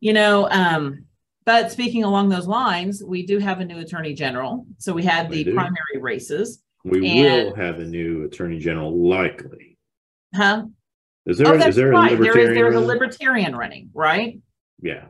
you 0.00 0.14
know, 0.14 0.48
um, 0.50 1.04
but 1.44 1.72
speaking 1.72 2.04
along 2.04 2.28
those 2.28 2.46
lines, 2.46 3.02
we 3.04 3.26
do 3.26 3.38
have 3.38 3.60
a 3.60 3.64
new 3.64 3.78
attorney 3.78 4.14
general. 4.14 4.66
So 4.78 4.92
we 4.92 5.02
had 5.02 5.30
the 5.30 5.44
primary 5.44 5.98
races. 6.00 6.62
We 6.84 7.00
will 7.00 7.54
have 7.54 7.80
a 7.80 7.84
new 7.84 8.24
attorney 8.24 8.58
general, 8.58 8.96
likely. 8.96 9.78
Huh? 10.34 10.66
Is 11.26 11.38
there, 11.38 11.48
oh, 11.48 11.54
is 11.54 11.76
there 11.76 11.90
right. 11.90 12.12
a 12.12 12.16
libertarian? 12.16 12.54
There 12.54 12.68
is, 12.68 12.74
there's 12.74 12.82
a 12.82 12.86
libertarian 12.86 13.56
running, 13.56 13.90
right? 13.92 14.40
Yeah. 14.80 15.06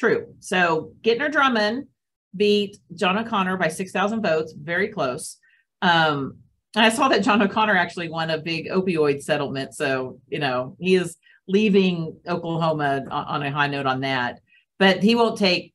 True. 0.00 0.34
So 0.38 0.92
Gentner 1.02 1.30
Drummond 1.30 1.86
beat 2.34 2.78
John 2.94 3.18
O'Connor 3.18 3.58
by 3.58 3.68
6,000 3.68 4.22
votes, 4.22 4.54
very 4.58 4.88
close. 4.88 5.36
Um, 5.82 6.38
I 6.74 6.88
saw 6.88 7.08
that 7.08 7.22
John 7.22 7.42
O'Connor 7.42 7.76
actually 7.76 8.08
won 8.08 8.30
a 8.30 8.38
big 8.38 8.70
opioid 8.70 9.22
settlement. 9.22 9.74
So, 9.74 10.18
you 10.26 10.38
know, 10.38 10.74
he 10.80 10.94
is 10.94 11.18
leaving 11.46 12.18
Oklahoma 12.26 13.02
on, 13.10 13.42
a 13.42 13.50
high 13.50 13.66
note 13.66 13.84
on 13.84 14.00
that. 14.00 14.40
But 14.78 15.02
he 15.02 15.14
won't 15.14 15.36
take 15.36 15.74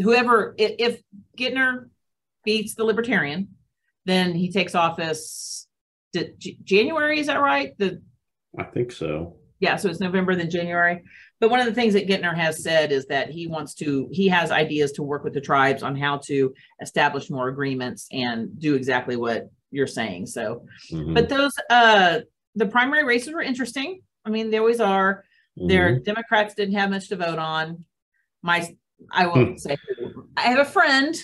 whoever, 0.00 0.54
if 0.56 1.00
Gentner 1.36 1.88
beats 2.44 2.76
the 2.76 2.84
Libertarian, 2.84 3.48
then 4.04 4.36
he 4.36 4.52
takes 4.52 4.76
office 4.76 5.66
January. 6.62 7.18
Is 7.18 7.26
that 7.26 7.40
right? 7.40 7.76
The 7.78 8.00
I 8.56 8.62
think 8.62 8.92
so. 8.92 9.34
Yeah, 9.58 9.74
so 9.76 9.88
it's 9.88 9.98
November 9.98 10.36
then 10.36 10.48
January. 10.50 11.02
But 11.40 11.50
one 11.50 11.60
of 11.60 11.66
the 11.66 11.74
things 11.74 11.94
that 11.94 12.06
Gentner 12.06 12.34
has 12.34 12.62
said 12.62 12.92
is 12.92 13.06
that 13.06 13.30
he 13.30 13.46
wants 13.46 13.74
to, 13.74 14.08
he 14.12 14.28
has 14.28 14.50
ideas 14.50 14.92
to 14.92 15.02
work 15.02 15.24
with 15.24 15.34
the 15.34 15.40
tribes 15.40 15.82
on 15.82 15.96
how 15.96 16.18
to 16.26 16.54
establish 16.80 17.28
more 17.30 17.48
agreements 17.48 18.06
and 18.12 18.58
do 18.58 18.74
exactly 18.74 19.16
what 19.16 19.50
you're 19.70 19.86
saying. 19.86 20.26
So, 20.26 20.64
Mhm. 20.92 21.14
but 21.14 21.28
those, 21.28 21.52
uh, 21.68 22.20
the 22.54 22.66
primary 22.66 23.04
races 23.04 23.34
were 23.34 23.42
interesting. 23.42 24.00
I 24.24 24.30
mean, 24.30 24.50
they 24.50 24.58
always 24.58 24.80
are. 24.80 25.24
Their 25.56 25.96
Mhm. 25.96 26.04
Democrats 26.04 26.54
didn't 26.54 26.74
have 26.76 26.90
much 26.90 27.08
to 27.08 27.16
vote 27.16 27.38
on. 27.38 27.84
My, 28.42 28.68
I 29.10 29.24
Hmm. 29.24 29.30
won't 29.30 29.60
say. 29.60 29.76
I 30.36 30.42
have 30.42 30.60
a 30.60 30.64
friend 30.70 31.14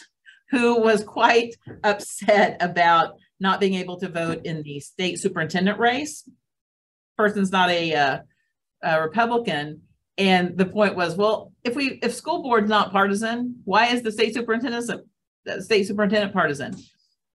who 0.51 0.81
was 0.81 1.05
quite 1.05 1.55
upset 1.85 2.57
about 2.61 3.15
not 3.39 3.61
being 3.61 3.75
able 3.75 3.99
to 4.01 4.09
vote 4.09 4.45
in 4.45 4.63
the 4.65 4.81
state 4.81 5.19
superintendent 5.21 5.79
race. 5.79 6.29
Person's 7.17 7.53
not 7.53 7.71
a, 7.71 7.95
uh, 7.95 8.19
a 8.83 9.01
Republican. 9.01 9.83
And 10.21 10.59
the 10.59 10.67
point 10.67 10.97
was, 10.97 11.17
well, 11.17 11.51
if 11.65 11.75
we, 11.75 11.99
if 12.03 12.15
school 12.15 12.43
board's 12.43 12.69
not 12.69 12.93
partisan, 12.93 13.57
why 13.65 13.87
is 13.87 14.03
the 14.03 14.13
state 14.13 14.35
superintendent, 14.35 14.87
the 15.47 15.63
state 15.63 15.87
superintendent 15.87 16.35
partisan? 16.35 16.77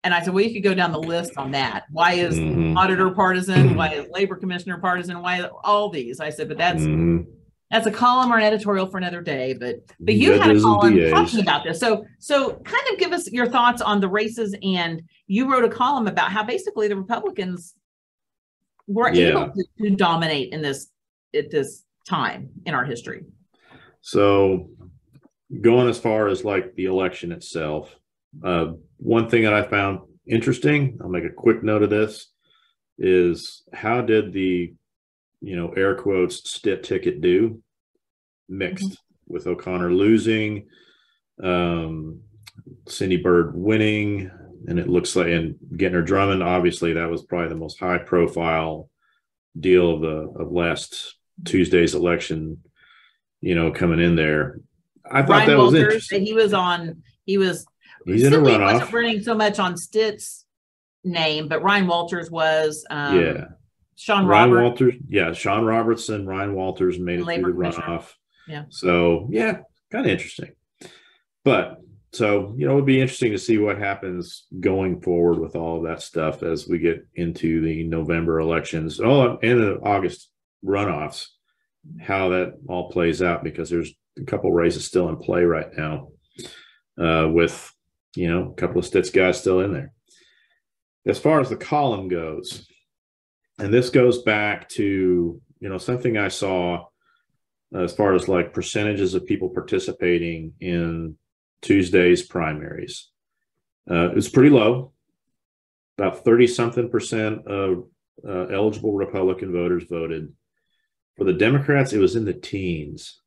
And 0.03 0.13
I 0.13 0.21
said, 0.21 0.35
well, 0.35 0.43
you 0.43 0.53
could 0.53 0.61
go 0.63 0.75
down 0.75 0.91
the 0.91 0.99
list 0.99 1.31
on 1.35 1.49
that. 1.51 1.85
Why 1.91 2.13
is 2.13 2.37
Mhm. 2.37 2.77
auditor 2.77 3.09
partisan? 3.09 3.75
Why 3.75 3.89
is 3.93 4.07
labor 4.11 4.35
commissioner 4.35 4.77
partisan? 4.77 5.19
Why 5.23 5.49
all 5.63 5.89
these? 5.89 6.19
I 6.19 6.29
said, 6.29 6.47
but 6.47 6.59
that's 6.59 6.83
Mhm. 6.83 7.25
that's 7.71 7.87
a 7.87 7.91
column 7.91 8.31
or 8.31 8.37
an 8.37 8.43
editorial 8.43 8.85
for 8.85 8.99
another 8.99 9.21
day. 9.21 9.55
But 9.59 9.77
but 9.99 10.13
you 10.13 10.39
had 10.39 10.55
a 10.55 10.61
column 10.61 10.95
talking 11.09 11.39
about 11.39 11.63
this. 11.63 11.79
So 11.79 12.05
so 12.19 12.53
kind 12.53 12.87
of 12.93 12.99
give 12.99 13.13
us 13.13 13.31
your 13.31 13.49
thoughts 13.49 13.81
on 13.81 13.99
the 13.99 14.07
races. 14.07 14.55
And 14.61 15.01
you 15.25 15.51
wrote 15.51 15.65
a 15.65 15.69
column 15.69 16.05
about 16.05 16.31
how 16.31 16.43
basically 16.43 16.87
the 16.87 16.95
Republicans 16.97 17.73
were 18.87 19.11
Yeah. 19.11 19.29
able 19.29 19.51
to, 19.53 19.63
to 19.81 19.89
dominate 19.95 20.53
in 20.53 20.61
this 20.61 20.91
at 21.33 21.49
this 21.49 21.84
time 22.07 22.49
in 22.65 22.73
our 22.73 22.85
history. 22.85 23.23
So, 24.01 24.69
going 25.61 25.89
as 25.89 25.99
far 25.99 26.27
as 26.27 26.45
like 26.45 26.75
the 26.75 26.85
election 26.85 27.31
itself, 27.31 27.95
uh, 28.43 28.73
one 28.97 29.29
thing 29.29 29.43
that 29.43 29.53
I 29.53 29.63
found 29.63 29.99
interesting, 30.27 30.97
I'll 31.01 31.09
make 31.09 31.23
a 31.23 31.29
quick 31.29 31.63
note 31.63 31.83
of 31.83 31.89
this, 31.89 32.27
is 32.97 33.63
how 33.73 34.01
did 34.01 34.33
the, 34.33 34.73
you 35.41 35.55
know, 35.55 35.69
air 35.69 35.95
quotes 35.95 36.49
Stitt 36.49 36.83
ticket 36.83 37.21
do? 37.21 37.61
Mixed 38.47 38.97
with 39.27 39.47
O'Connor 39.47 39.91
losing, 39.91 40.67
um, 41.43 42.21
Cindy 42.87 43.17
Byrd 43.17 43.55
winning, 43.55 44.29
and 44.67 44.79
it 44.79 44.87
looks 44.87 45.15
like 45.15 45.27
and 45.27 45.55
Gentner 45.73 46.05
Drummond, 46.05 46.43
obviously 46.43 46.93
that 46.93 47.09
was 47.09 47.23
probably 47.23 47.49
the 47.49 47.55
most 47.55 47.79
high 47.79 47.97
profile 47.97 48.89
deal 49.59 49.95
of 49.95 50.01
the 50.01 50.41
of 50.41 50.51
last 50.51 51.14
Tuesday's 51.43 51.95
election, 51.95 52.63
you 53.41 53.55
know, 53.55 53.71
coming 53.71 53.99
in 53.99 54.15
there. 54.15 54.59
I 55.09 55.21
thought 55.21 55.29
Ryan 55.29 55.49
that 55.49 55.57
was 55.57 55.73
Walters, 55.73 55.83
interesting. 55.83 56.25
he 56.25 56.33
was 56.33 56.53
on. 56.53 57.03
He 57.25 57.37
was. 57.37 57.65
He's 58.05 58.23
in 58.23 58.33
a 58.33 58.37
Sidley 58.37 58.59
wasn't 58.59 58.89
runoff. 58.89 58.93
running 58.93 59.21
so 59.23 59.33
much 59.35 59.59
on 59.59 59.77
Stitt's 59.77 60.45
name, 61.03 61.47
but 61.47 61.61
Ryan 61.61 61.87
Walters 61.87 62.29
was. 62.29 62.85
Um, 62.89 63.19
yeah. 63.19 63.45
Sean 63.95 64.25
Ryan 64.25 64.51
Roberts. 64.51 64.81
Walters, 64.81 65.01
yeah, 65.07 65.33
Sean 65.33 65.63
Robertson, 65.63 66.27
Ryan 66.27 66.53
Walters 66.53 66.99
made 66.99 67.19
it 67.19 67.25
through 67.25 67.53
the 67.53 67.59
runoff. 67.59 68.11
Yeah. 68.47 68.65
So 68.69 69.27
yeah, 69.31 69.59
kind 69.91 70.05
of 70.05 70.11
interesting. 70.11 70.51
But 71.43 71.79
so 72.11 72.53
you 72.57 72.67
know, 72.67 72.73
it'd 72.73 72.85
be 72.85 73.01
interesting 73.01 73.31
to 73.31 73.37
see 73.37 73.57
what 73.57 73.77
happens 73.77 74.45
going 74.59 75.01
forward 75.01 75.39
with 75.39 75.55
all 75.55 75.77
of 75.77 75.83
that 75.83 76.01
stuff 76.01 76.43
as 76.43 76.67
we 76.67 76.79
get 76.79 77.05
into 77.15 77.61
the 77.61 77.83
November 77.83 78.39
elections. 78.39 78.99
Oh, 78.99 79.37
and 79.41 79.59
the 79.61 79.79
August 79.81 80.29
runoffs, 80.65 81.27
how 81.99 82.29
that 82.29 82.57
all 82.67 82.89
plays 82.89 83.21
out 83.21 83.43
because 83.43 83.69
there's 83.69 83.93
a 84.17 84.23
couple 84.23 84.51
races 84.51 84.85
still 84.85 85.09
in 85.09 85.17
play 85.17 85.43
right 85.43 85.69
now, 85.77 86.09
uh, 86.99 87.27
with 87.29 87.71
you 88.15 88.27
know 88.27 88.51
a 88.51 88.53
couple 88.55 88.79
of 88.79 88.85
Stitt's 88.85 89.09
guys 89.09 89.39
still 89.39 89.59
in 89.61 89.73
there. 89.73 89.93
As 91.05 91.19
far 91.19 91.39
as 91.39 91.49
the 91.49 91.57
column 91.57 92.07
goes, 92.07 92.67
and 93.59 93.73
this 93.73 93.89
goes 93.89 94.23
back 94.23 94.67
to 94.69 95.41
you 95.59 95.69
know 95.69 95.77
something 95.77 96.17
I 96.17 96.29
saw 96.29 96.85
as 97.73 97.93
far 97.93 98.13
as 98.13 98.27
like 98.27 98.53
percentages 98.53 99.13
of 99.13 99.25
people 99.25 99.49
participating 99.49 100.53
in 100.59 101.17
Tuesday's 101.61 102.23
primaries. 102.23 103.09
Uh, 103.89 104.09
it 104.09 104.15
was 104.15 104.29
pretty 104.29 104.49
low, 104.49 104.93
about 105.97 106.23
30 106.23 106.47
something 106.47 106.89
percent 106.89 107.45
of 107.47 107.85
uh, 108.27 108.45
eligible 108.47 108.93
Republican 108.93 109.51
voters 109.51 109.83
voted. 109.89 110.31
For 111.17 111.23
the 111.23 111.33
Democrats, 111.33 111.93
it 111.93 111.99
was 111.99 112.15
in 112.15 112.25
the 112.25 112.33
teens. 112.33 113.21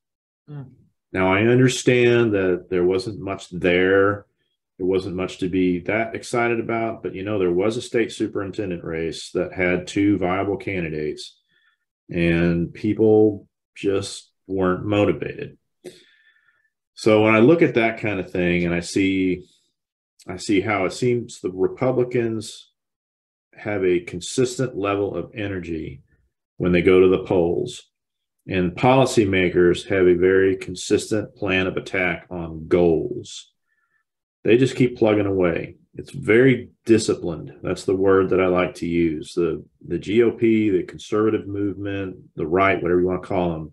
Mm. 0.49 0.71
Now, 1.13 1.33
I 1.33 1.43
understand 1.43 2.35
that 2.35 2.67
there 2.69 2.85
wasn't 2.85 3.21
much 3.21 3.49
there. 3.51 4.27
There 4.77 4.87
wasn't 4.87 5.17
much 5.17 5.39
to 5.39 5.49
be 5.49 5.81
that 5.81 6.15
excited 6.15 6.61
about, 6.61 7.03
but 7.03 7.15
you 7.15 7.25
know, 7.25 7.39
there 7.39 7.53
was 7.53 7.77
a 7.77 7.83
state 7.83 8.13
superintendent 8.13 8.85
race 8.85 9.31
that 9.33 9.53
had 9.53 9.87
two 9.87 10.19
viable 10.19 10.57
candidates, 10.57 11.37
and 12.11 12.73
people 12.73 13.49
just 13.75 14.31
weren't 14.47 14.85
motivated. 14.85 15.57
So 16.95 17.23
when 17.23 17.35
I 17.35 17.39
look 17.39 17.63
at 17.63 17.75
that 17.75 18.01
kind 18.01 18.21
of 18.21 18.31
thing 18.31 18.65
and 18.65 18.75
I 18.75 18.81
see 18.81 19.45
I 20.27 20.37
see 20.37 20.61
how 20.61 20.85
it 20.85 20.93
seems 20.93 21.41
the 21.41 21.51
Republicans 21.51 22.71
have 23.55 23.85
a 23.85 24.01
consistent 24.01 24.77
level 24.77 25.15
of 25.15 25.31
energy 25.35 26.03
when 26.59 26.73
they 26.73 26.83
go 26.83 27.01
to 27.01 27.09
the 27.09 27.25
polls 27.25 27.89
and 28.49 28.73
policymakers 28.73 29.87
have 29.89 30.07
a 30.07 30.15
very 30.15 30.57
consistent 30.57 31.35
plan 31.37 31.67
of 31.67 31.77
attack 31.77 32.27
on 32.31 32.67
goals. 32.67 33.53
They 34.43 34.57
just 34.57 34.77
keep 34.77 34.97
plugging 34.97 35.27
away. 35.27 35.77
It's 35.95 36.11
very 36.11 36.71
disciplined. 36.87 37.53
That's 37.63 37.85
the 37.85 37.97
word 37.97 38.31
that 38.31 38.41
I 38.41 38.47
like 38.47 38.77
to 38.77 38.87
use. 38.87 39.35
The 39.35 39.65
the 39.87 39.99
GOP, 39.99 40.73
the 40.73 40.85
conservative 40.85 41.47
movement, 41.47 42.17
the 42.37 42.47
right, 42.47 42.81
whatever 42.81 43.01
you 43.01 43.07
want 43.07 43.23
to 43.23 43.29
call 43.29 43.51
them, 43.51 43.73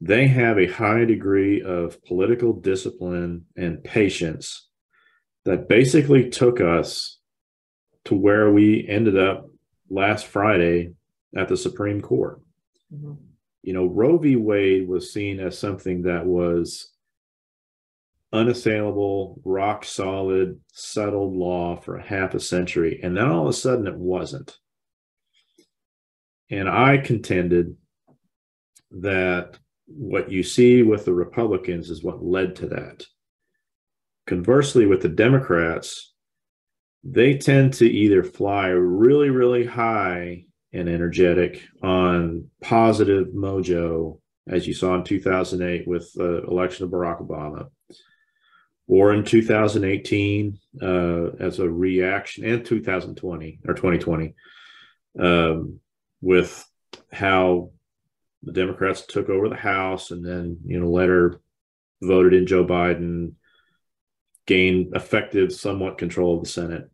they 0.00 0.28
have 0.28 0.58
a 0.58 0.70
high 0.70 1.04
degree 1.04 1.62
of 1.62 2.04
political 2.04 2.52
discipline 2.52 3.46
and 3.56 3.82
patience 3.82 4.68
that 5.44 5.68
basically 5.68 6.28
took 6.28 6.60
us 6.60 7.18
to 8.04 8.14
where 8.14 8.52
we 8.52 8.86
ended 8.86 9.18
up 9.18 9.48
last 9.90 10.26
Friday 10.26 10.92
at 11.36 11.48
the 11.48 11.56
Supreme 11.56 12.00
Court. 12.00 12.40
Mhm. 12.92 13.18
You 13.62 13.72
know, 13.72 13.86
Roe 13.86 14.18
v. 14.18 14.36
Wade 14.36 14.88
was 14.88 15.12
seen 15.12 15.40
as 15.40 15.58
something 15.58 16.02
that 16.02 16.24
was 16.24 16.92
unassailable, 18.32 19.40
rock 19.44 19.84
solid, 19.84 20.60
settled 20.72 21.34
law 21.34 21.76
for 21.76 21.96
a 21.96 22.02
half 22.02 22.34
a 22.34 22.40
century. 22.40 23.00
And 23.02 23.16
then 23.16 23.26
all 23.26 23.42
of 23.42 23.48
a 23.48 23.52
sudden 23.52 23.86
it 23.86 23.96
wasn't. 23.96 24.58
And 26.50 26.68
I 26.68 26.98
contended 26.98 27.76
that 28.90 29.58
what 29.86 30.30
you 30.30 30.42
see 30.42 30.82
with 30.82 31.04
the 31.04 31.14
Republicans 31.14 31.90
is 31.90 32.02
what 32.02 32.22
led 32.22 32.56
to 32.56 32.66
that. 32.68 33.04
Conversely, 34.26 34.86
with 34.86 35.00
the 35.00 35.08
Democrats, 35.08 36.14
they 37.02 37.36
tend 37.38 37.72
to 37.74 37.86
either 37.86 38.22
fly 38.22 38.68
really, 38.68 39.30
really 39.30 39.64
high 39.64 40.44
and 40.72 40.88
energetic 40.88 41.62
on 41.82 42.50
positive 42.60 43.28
mojo, 43.28 44.20
as 44.46 44.66
you 44.66 44.74
saw 44.74 44.94
in 44.94 45.04
2008 45.04 45.86
with 45.86 46.12
the 46.14 46.44
election 46.44 46.84
of 46.84 46.90
Barack 46.90 47.26
Obama, 47.26 47.68
or 48.86 49.12
in 49.12 49.24
2018 49.24 50.58
uh, 50.82 51.26
as 51.40 51.58
a 51.58 51.68
reaction, 51.68 52.44
and 52.44 52.64
2020 52.64 53.60
or 53.66 53.74
2020 53.74 54.34
um, 55.18 55.80
with 56.20 56.66
how 57.12 57.70
the 58.42 58.52
Democrats 58.52 59.06
took 59.06 59.28
over 59.28 59.48
the 59.48 59.56
House 59.56 60.10
and 60.10 60.24
then, 60.24 60.58
you 60.64 60.80
know, 60.80 60.90
later 60.90 61.40
voted 62.00 62.34
in 62.34 62.46
Joe 62.46 62.64
Biden, 62.64 63.32
gained 64.46 64.94
effective, 64.94 65.52
somewhat 65.52 65.98
control 65.98 66.36
of 66.36 66.44
the 66.44 66.48
Senate. 66.48 66.88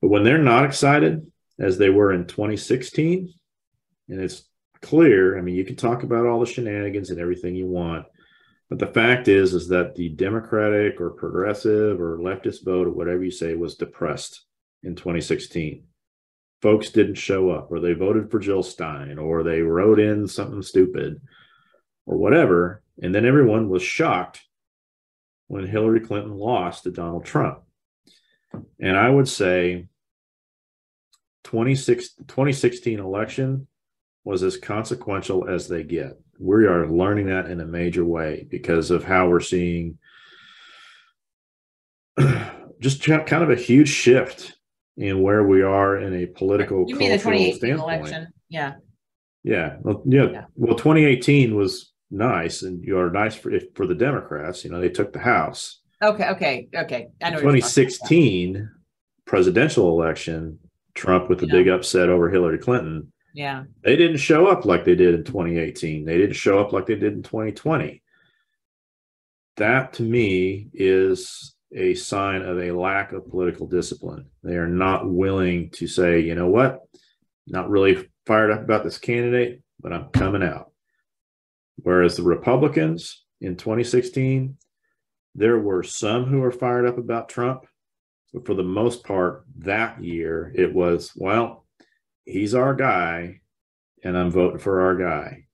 But 0.00 0.08
when 0.08 0.22
they're 0.22 0.38
not 0.38 0.64
excited, 0.64 1.30
as 1.60 1.78
they 1.78 1.90
were 1.90 2.12
in 2.12 2.26
2016, 2.26 3.32
and 4.08 4.20
it's 4.20 4.48
clear, 4.82 5.38
I 5.38 5.42
mean, 5.42 5.54
you 5.54 5.64
can 5.64 5.76
talk 5.76 6.02
about 6.02 6.26
all 6.26 6.40
the 6.40 6.46
shenanigans 6.46 7.10
and 7.10 7.20
everything 7.20 7.54
you 7.54 7.66
want, 7.66 8.06
but 8.68 8.78
the 8.78 8.86
fact 8.86 9.28
is, 9.28 9.54
is 9.54 9.68
that 9.68 9.94
the 9.94 10.08
Democratic 10.08 11.00
or 11.00 11.10
progressive 11.10 12.00
or 12.00 12.18
leftist 12.18 12.64
vote 12.64 12.86
or 12.86 12.92
whatever 12.92 13.22
you 13.22 13.30
say 13.30 13.54
was 13.54 13.76
depressed 13.76 14.44
in 14.82 14.96
2016 14.96 15.84
folks 16.62 16.90
didn't 16.90 17.14
show 17.14 17.50
up 17.50 17.70
or 17.70 17.80
they 17.80 17.92
voted 17.92 18.30
for 18.30 18.38
Jill 18.38 18.62
Stein 18.62 19.18
or 19.18 19.42
they 19.42 19.62
wrote 19.62 19.98
in 19.98 20.26
something 20.26 20.62
stupid 20.62 21.20
or 22.06 22.16
whatever. 22.16 22.82
And 23.02 23.14
then 23.14 23.24
everyone 23.24 23.68
was 23.68 23.82
shocked 23.82 24.42
when 25.46 25.66
Hillary 25.66 26.00
Clinton 26.00 26.36
lost 26.36 26.84
to 26.84 26.90
Donald 26.90 27.24
Trump. 27.24 27.60
And 28.78 28.96
I 28.96 29.08
would 29.08 29.28
say 29.28 29.86
26, 29.89 29.89
2016 31.44 32.98
election 32.98 33.66
was 34.24 34.42
as 34.42 34.56
consequential 34.56 35.48
as 35.48 35.68
they 35.68 35.82
get. 35.82 36.12
We 36.38 36.66
are 36.66 36.88
learning 36.88 37.26
that 37.26 37.50
in 37.50 37.60
a 37.60 37.66
major 37.66 38.04
way 38.04 38.46
because 38.50 38.90
of 38.90 39.04
how 39.04 39.28
we're 39.28 39.40
seeing 39.40 39.98
just 42.80 43.02
kind 43.02 43.42
of 43.42 43.50
a 43.50 43.56
huge 43.56 43.88
shift 43.88 44.56
in 44.96 45.22
where 45.22 45.44
we 45.46 45.62
are 45.62 45.96
in 45.96 46.14
a 46.14 46.26
political 46.26 46.84
You 46.88 46.96
mean 46.96 47.10
the 47.10 47.16
2018 47.18 47.54
standpoint. 47.56 47.80
election? 48.00 48.28
Yeah. 48.48 48.74
Yeah, 49.42 49.76
well, 49.80 50.02
yeah. 50.06 50.26
Yeah. 50.30 50.44
Well, 50.54 50.76
2018 50.76 51.54
was 51.56 51.92
nice, 52.10 52.62
and 52.62 52.84
you 52.84 52.98
are 52.98 53.10
nice 53.10 53.34
for 53.34 53.52
for 53.74 53.86
the 53.86 53.94
Democrats. 53.94 54.64
You 54.64 54.70
know, 54.70 54.80
they 54.80 54.90
took 54.90 55.14
the 55.14 55.18
House. 55.18 55.80
Okay. 56.02 56.28
Okay. 56.28 56.68
Okay. 56.74 57.08
I 57.22 57.30
know. 57.30 57.36
what 57.36 57.54
you're 57.54 57.60
talking 57.60 57.60
about. 57.60 57.72
2016 57.72 58.70
presidential 59.26 59.88
election, 59.88 60.58
Trump 60.94 61.28
with 61.28 61.40
the 61.40 61.46
Yeah. 61.46 61.52
big 61.52 61.68
upset 61.68 62.08
over 62.08 62.28
Hillary 62.28 62.58
Clinton. 62.58 63.12
Yeah. 63.34 63.64
They 63.82 63.96
didn't 63.96 64.16
show 64.18 64.46
up 64.48 64.64
like 64.64 64.84
they 64.84 64.94
did 64.96 65.14
in 65.14 65.24
2018. 65.24 66.04
They 66.04 66.18
didn't 66.18 66.34
show 66.34 66.58
up 66.58 66.72
like 66.72 66.86
they 66.86 66.96
did 66.96 67.12
in 67.12 67.22
2020. 67.22 68.02
That 69.56 69.92
to 69.94 70.02
me 70.02 70.68
is 70.72 71.54
a 71.72 71.94
sign 71.94 72.42
of 72.42 72.58
a 72.58 72.72
lack 72.72 73.12
of 73.12 73.28
political 73.28 73.66
discipline. 73.66 74.26
They 74.42 74.56
are 74.56 74.66
not 74.68 75.08
willing 75.08 75.70
to 75.70 75.86
say, 75.86 76.20
you 76.20 76.34
know 76.34 76.48
what, 76.48 76.80
not 77.46 77.70
really 77.70 78.08
fired 78.26 78.50
up 78.50 78.62
about 78.62 78.82
this 78.84 78.98
candidate, 78.98 79.62
but 79.80 79.92
I'm 79.92 80.08
coming 80.10 80.42
out. 80.42 80.72
Whereas 81.76 82.16
the 82.16 82.22
Republicans 82.24 83.24
in 83.40 83.56
2016, 83.56 84.56
there 85.34 85.58
were 85.58 85.82
some 85.82 86.24
who 86.24 86.40
were 86.40 86.50
fired 86.50 86.86
up 86.86 86.98
about 86.98 87.28
Trump, 87.28 87.64
for 88.44 88.54
the 88.54 88.62
most 88.62 89.04
part, 89.04 89.44
that 89.58 90.02
year 90.02 90.52
it 90.54 90.72
was, 90.72 91.12
well, 91.16 91.66
he's 92.24 92.54
our 92.54 92.74
guy, 92.74 93.40
and 94.04 94.16
I'm 94.16 94.30
voting 94.30 94.58
for 94.58 94.82
our 94.82 94.96
guy. 94.96 95.46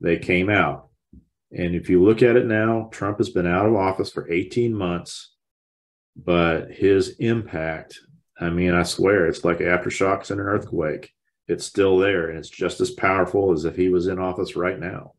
They 0.00 0.18
came 0.18 0.50
out. 0.50 0.88
And 1.52 1.74
if 1.74 1.90
you 1.90 2.02
look 2.02 2.22
at 2.22 2.36
it 2.36 2.46
now, 2.46 2.88
Trump 2.92 3.18
has 3.18 3.30
been 3.30 3.46
out 3.46 3.66
of 3.66 3.74
office 3.74 4.10
for 4.10 4.30
18 4.30 4.72
months, 4.74 5.34
but 6.16 6.70
his 6.70 7.16
impact, 7.18 7.98
I 8.38 8.50
mean, 8.50 8.74
I 8.74 8.84
swear 8.84 9.26
it's 9.26 9.44
like 9.44 9.58
aftershocks 9.58 10.30
in 10.30 10.38
an 10.38 10.46
earthquake. 10.46 11.10
It's 11.48 11.64
still 11.64 11.98
there 11.98 12.28
and 12.28 12.38
it's 12.38 12.48
just 12.48 12.80
as 12.80 12.92
powerful 12.92 13.52
as 13.52 13.64
if 13.64 13.74
he 13.74 13.88
was 13.88 14.06
in 14.06 14.20
office 14.20 14.54
right 14.54 14.78
now. 14.78 15.14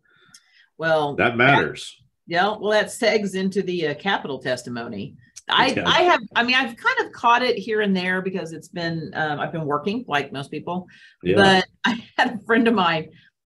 Well, 0.77 1.15
That 1.15 1.35
matters. 1.35 1.97
Yeah, 2.27 2.55
well, 2.57 2.71
that 2.71 2.85
segs 2.85 3.35
into 3.35 3.61
the 3.61 3.87
uh, 3.87 3.93
Capitol 3.95 4.39
testimony. 4.39 5.17
I 5.51 5.67
Yeah. 5.67 5.83
I 5.87 6.01
have 6.03 6.21
I 6.35 6.43
mean 6.43 6.55
I've 6.55 6.75
kind 6.77 6.99
of 7.05 7.11
caught 7.11 7.43
it 7.43 7.57
here 7.57 7.81
and 7.81 7.95
there 7.95 8.21
because 8.21 8.53
it's 8.53 8.67
been 8.69 9.11
um, 9.15 9.39
I've 9.39 9.51
been 9.51 9.65
working 9.65 10.05
like 10.07 10.31
most 10.31 10.51
people, 10.51 10.87
Yeah. 11.23 11.35
but 11.35 11.65
I 11.85 12.03
had 12.17 12.35
a 12.35 12.39
friend 12.45 12.67
of 12.67 12.73
mine 12.73 13.09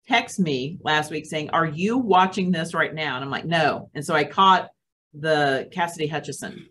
text 0.07 0.39
me 0.39 0.77
last 0.83 1.09
week 1.11 1.25
saying, 1.25 1.49
"Are 1.51 1.65
you 1.65 1.97
watching 1.97 2.51
this 2.51 2.73
right 2.73 2.93
now?" 2.93 3.15
And 3.15 3.23
I'm 3.23 3.31
like, 3.31 3.45
"No." 3.45 3.89
And 3.95 4.05
so 4.05 4.13
I 4.13 4.23
caught 4.23 4.69
the 5.13 5.69
Cassidy 5.71 6.07
Hutchinson 6.07 6.67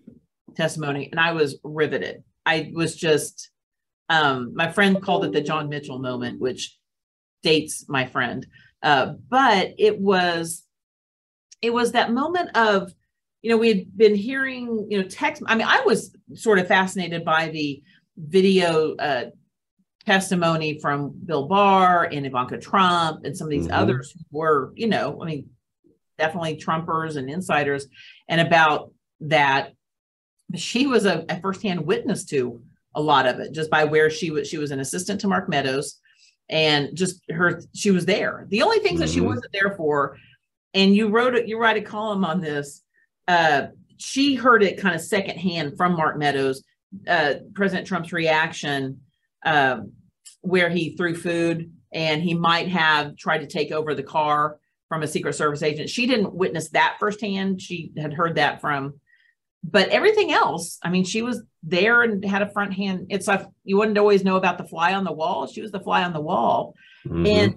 testimony, 0.55 1.09
and 1.11 1.19
I 1.19 1.33
was 1.33 1.59
riveted. 1.65 2.23
I 2.47 2.71
was 2.75 2.95
just 2.95 3.51
um, 4.09 4.53
my 4.55 4.71
friend 4.71 5.01
called 5.03 5.25
it 5.25 5.33
the 5.33 5.41
John 5.41 5.69
Mitchell 5.69 5.99
moment, 5.99 6.41
which 6.41 6.77
dates 7.43 7.87
my 7.89 8.05
friend, 8.07 8.47
uh, 8.83 9.15
but 9.29 9.73
it 9.79 9.99
was 9.99 10.65
it 11.63 11.73
was 11.73 11.93
that 11.93 12.13
moment 12.13 12.55
of 12.57 12.93
you 13.45 13.51
know 13.51 13.59
we 13.59 13.69
had 13.69 13.97
been 13.97 14.15
hearing 14.15 14.87
you 14.89 14.97
know 15.01 15.07
text 15.07 15.43
i 15.47 15.55
mean 15.55 15.67
i 15.69 15.81
was 15.85 16.17
sort 16.35 16.59
of 16.59 16.67
fascinated 16.67 17.25
by 17.27 17.49
the 17.51 17.83
video 18.17 18.95
uh, 18.97 19.27
testimony 20.07 20.79
from 20.81 21.11
bill 21.27 21.47
barr 21.47 22.05
and 22.11 22.25
ivanka 22.27 22.57
trump 22.59 23.25
and 23.25 23.37
some 23.37 23.47
of 23.47 23.51
these 23.51 23.69
Mhm. 23.69 23.73
others 23.81 24.13
who 24.13 24.39
were 24.39 24.73
you 24.75 24.87
know 24.89 25.21
i 25.23 25.27
mean 25.27 25.51
definitely 26.19 26.57
trumpers 26.57 27.17
and 27.17 27.29
insiders 27.29 27.87
and 28.29 28.41
about 28.41 28.93
that 29.21 29.73
she 30.55 30.87
was 30.87 31.05
a, 31.05 31.25
a 31.29 31.39
firsthand 31.41 31.85
witness 31.85 32.25
to 32.27 32.63
a 32.95 33.01
lot 33.03 33.27
of 33.27 33.41
it 33.41 33.53
just 33.53 33.71
by 33.71 33.85
where 33.85 34.09
she 34.09 34.31
was 34.31 34.49
she 34.49 34.57
was 34.59 34.71
an 34.71 34.81
assistant 34.81 35.21
to 35.21 35.29
mark 35.29 35.49
meadows 35.51 36.01
and 36.49 36.97
just 36.97 37.21
her 37.31 37.61
she 37.75 37.91
was 37.91 38.07
there 38.07 38.47
the 38.49 38.63
only 38.63 38.79
things 38.79 39.01
that 39.01 39.11
she 39.11 39.21
Mhm. 39.21 39.27
wasn't 39.27 39.53
there 39.53 39.75
for 39.77 40.17
and 40.73 40.97
you 40.97 41.09
wrote 41.09 41.35
it 41.35 41.47
you 41.47 41.59
write 41.59 41.77
a 41.77 41.83
column 41.83 42.25
on 42.25 42.41
this 42.41 42.81
uh 43.29 43.67
she 43.97 44.35
heard 44.35 44.63
it 44.63 44.79
kind 44.79 44.95
of 44.95 45.01
secondhand 45.01 45.77
from 45.77 45.97
mark 45.97 46.19
meadows 46.19 46.63
uh 47.09 47.35
president 47.55 47.87
trump's 47.87 48.13
reaction 48.13 49.01
um 49.45 49.93
where 50.41 50.69
he 50.69 50.97
threw 50.97 51.15
food 51.15 51.73
and 51.93 52.23
he 52.23 52.35
might 52.35 52.69
have 52.69 53.17
tried 53.17 53.39
to 53.39 53.47
take 53.47 53.73
over 53.73 53.95
the 53.95 54.03
car 54.03 54.59
from 54.89 55.03
a 55.03 55.07
secret 55.07 55.35
service 55.35 55.63
agent. 55.63 55.89
She 55.89 56.07
didn't 56.07 56.35
witness 56.35 56.69
that 56.71 56.97
firsthand. 57.01 57.63
She 57.63 57.93
had 57.97 58.13
heard 58.13 58.35
that 58.35 58.61
from 58.61 59.01
but 59.67 59.89
everything 59.89 60.31
else 60.31 60.79
i 60.83 60.91
mean 60.91 61.05
she 61.05 61.23
was 61.23 61.43
there 61.63 62.03
and 62.03 62.23
had 62.23 62.43
a 62.43 62.51
front 62.53 62.75
hand. 62.75 63.07
It's 63.09 63.27
like 63.27 63.47
you 63.65 63.79
wouldn't 63.79 63.97
always 63.97 64.23
know 64.23 64.37
about 64.37 64.59
the 64.59 64.65
fly 64.69 64.93
on 64.93 65.05
the 65.05 65.13
wall. 65.13 65.47
She 65.47 65.63
was 65.63 65.73
the 65.73 65.81
fly 65.81 66.03
on 66.05 66.13
the 66.13 66.21
wall. 66.21 66.75
Mhm. 67.07 67.27
and 67.27 67.55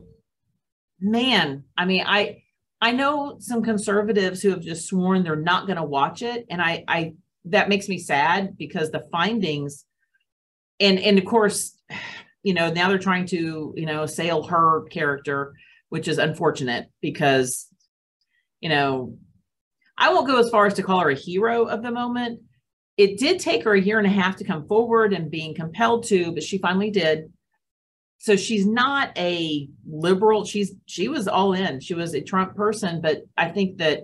man, 1.02 1.66
I 1.78 1.84
mean, 1.86 2.04
I 2.08 2.44
I 2.80 2.92
know 2.92 3.38
some 3.40 3.64
conservatives 3.64 4.42
who 4.42 4.50
have 4.50 4.62
just 4.62 4.88
sworn 4.88 5.24
they're 5.24 5.36
not 5.36 5.66
going 5.66 5.78
to 5.78 5.84
watch 5.84 6.22
it, 6.22 6.46
and 6.50 6.62
I 6.62 6.84
I 6.88 7.14
that 7.46 7.70
makes 7.70 7.88
me 7.90 7.98
sad 7.98 8.58
because 8.58 8.92
the 8.92 9.08
findings, 9.12 9.86
and 10.80 11.00
and 11.00 11.18
of 11.18 11.26
course, 11.26 11.76
you 12.44 12.54
know 12.54 12.72
now 12.72 12.90
they're 12.90 13.00
trying 13.00 13.26
to 13.28 13.74
you 13.76 13.86
know 13.86 14.04
assail 14.04 14.44
her 14.44 14.84
character, 14.92 15.54
which 15.90 16.08
is 16.08 16.20
unfortunate 16.20 16.88
because, 17.02 17.68
you 18.62 18.70
know, 18.70 19.18
I 19.98 20.14
won't 20.14 20.28
go 20.28 20.40
as 20.40 20.50
far 20.50 20.68
as 20.68 20.76
to 20.76 20.84
call 20.84 21.00
her 21.00 21.10
a 21.10 21.16
hero 21.16 21.66
of 21.66 21.82
the 21.82 21.92
moment. 21.92 22.42
It 22.98 23.20
did 23.20 23.40
take 23.40 23.64
her 23.64 23.74
a 23.74 23.82
year 23.82 24.00
and 24.00 24.08
a 24.08 24.12
half 24.12 24.38
to 24.38 24.44
come 24.44 24.68
forward 24.68 25.14
and 25.14 25.32
being 25.32 25.56
compelled 25.56 26.06
to, 26.06 26.32
but 26.32 26.44
she 26.44 26.58
finally 26.58 26.92
did 26.92 27.32
so 28.20 28.36
she's 28.36 28.66
not 28.66 29.18
a 29.18 29.70
liberal 29.88 30.44
she's 30.44 30.74
she 30.86 31.08
was 31.08 31.28
all 31.28 31.54
in 31.54 31.80
she 31.80 31.94
was 31.94 32.14
a 32.14 32.22
trump 32.22 32.56
person 32.56 33.00
but 33.02 33.22
i 33.38 33.48
think 33.48 33.78
that 33.78 34.02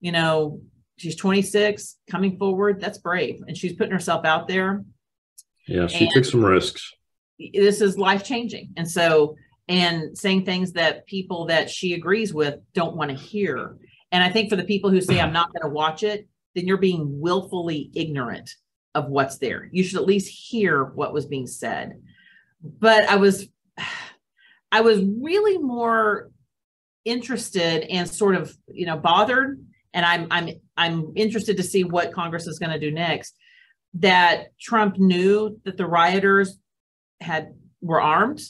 you 0.00 0.12
know 0.12 0.60
she's 0.96 1.16
26 1.16 1.96
coming 2.10 2.38
forward 2.38 2.80
that's 2.80 2.98
brave 2.98 3.40
and 3.46 3.56
she's 3.56 3.74
putting 3.74 3.92
herself 3.92 4.24
out 4.24 4.48
there. 4.48 4.84
Yeah, 5.68 5.86
she 5.86 6.04
and- 6.04 6.14
took 6.14 6.24
some 6.24 6.44
risks. 6.44 6.92
this 7.52 7.80
is 7.80 7.98
life 7.98 8.24
changing 8.24 8.70
and 8.76 8.88
so 8.90 9.36
and 9.68 10.16
saying 10.16 10.44
things 10.44 10.72
that 10.72 11.06
people 11.06 11.46
that 11.46 11.68
she 11.68 11.94
agrees 11.94 12.32
with 12.32 12.60
don't 12.72 12.96
want 12.96 13.10
to 13.10 13.16
hear. 13.16 13.76
And 14.12 14.22
i 14.22 14.30
think 14.30 14.48
for 14.48 14.56
the 14.56 14.64
people 14.64 14.90
who 14.90 15.00
say 15.00 15.20
i'm 15.20 15.32
not 15.32 15.52
going 15.52 15.62
to 15.68 15.74
watch 15.74 16.02
it 16.02 16.28
then 16.54 16.66
you're 16.66 16.78
being 16.78 17.20
willfully 17.20 17.90
ignorant 17.94 18.50
of 18.94 19.08
what's 19.08 19.36
there. 19.36 19.68
You 19.72 19.84
should 19.84 20.00
at 20.00 20.06
least 20.06 20.30
hear 20.30 20.82
what 20.82 21.12
was 21.12 21.26
being 21.26 21.46
said. 21.46 22.00
But 22.62 23.04
i 23.04 23.16
was 23.16 23.48
i 24.72 24.80
was 24.80 25.00
really 25.20 25.58
more 25.58 26.30
interested 27.04 27.84
and 27.90 28.08
sort 28.08 28.34
of 28.34 28.56
you 28.68 28.86
know 28.86 28.96
bothered 28.96 29.64
and 29.94 30.04
i'm 30.04 30.26
i'm 30.30 30.48
i'm 30.76 31.12
interested 31.16 31.56
to 31.56 31.62
see 31.62 31.84
what 31.84 32.12
congress 32.12 32.46
is 32.46 32.58
going 32.58 32.72
to 32.72 32.78
do 32.80 32.90
next 32.90 33.36
that 33.94 34.48
trump 34.60 34.98
knew 34.98 35.58
that 35.64 35.76
the 35.76 35.86
rioters 35.86 36.58
had 37.20 37.54
were 37.80 38.00
armed 38.02 38.40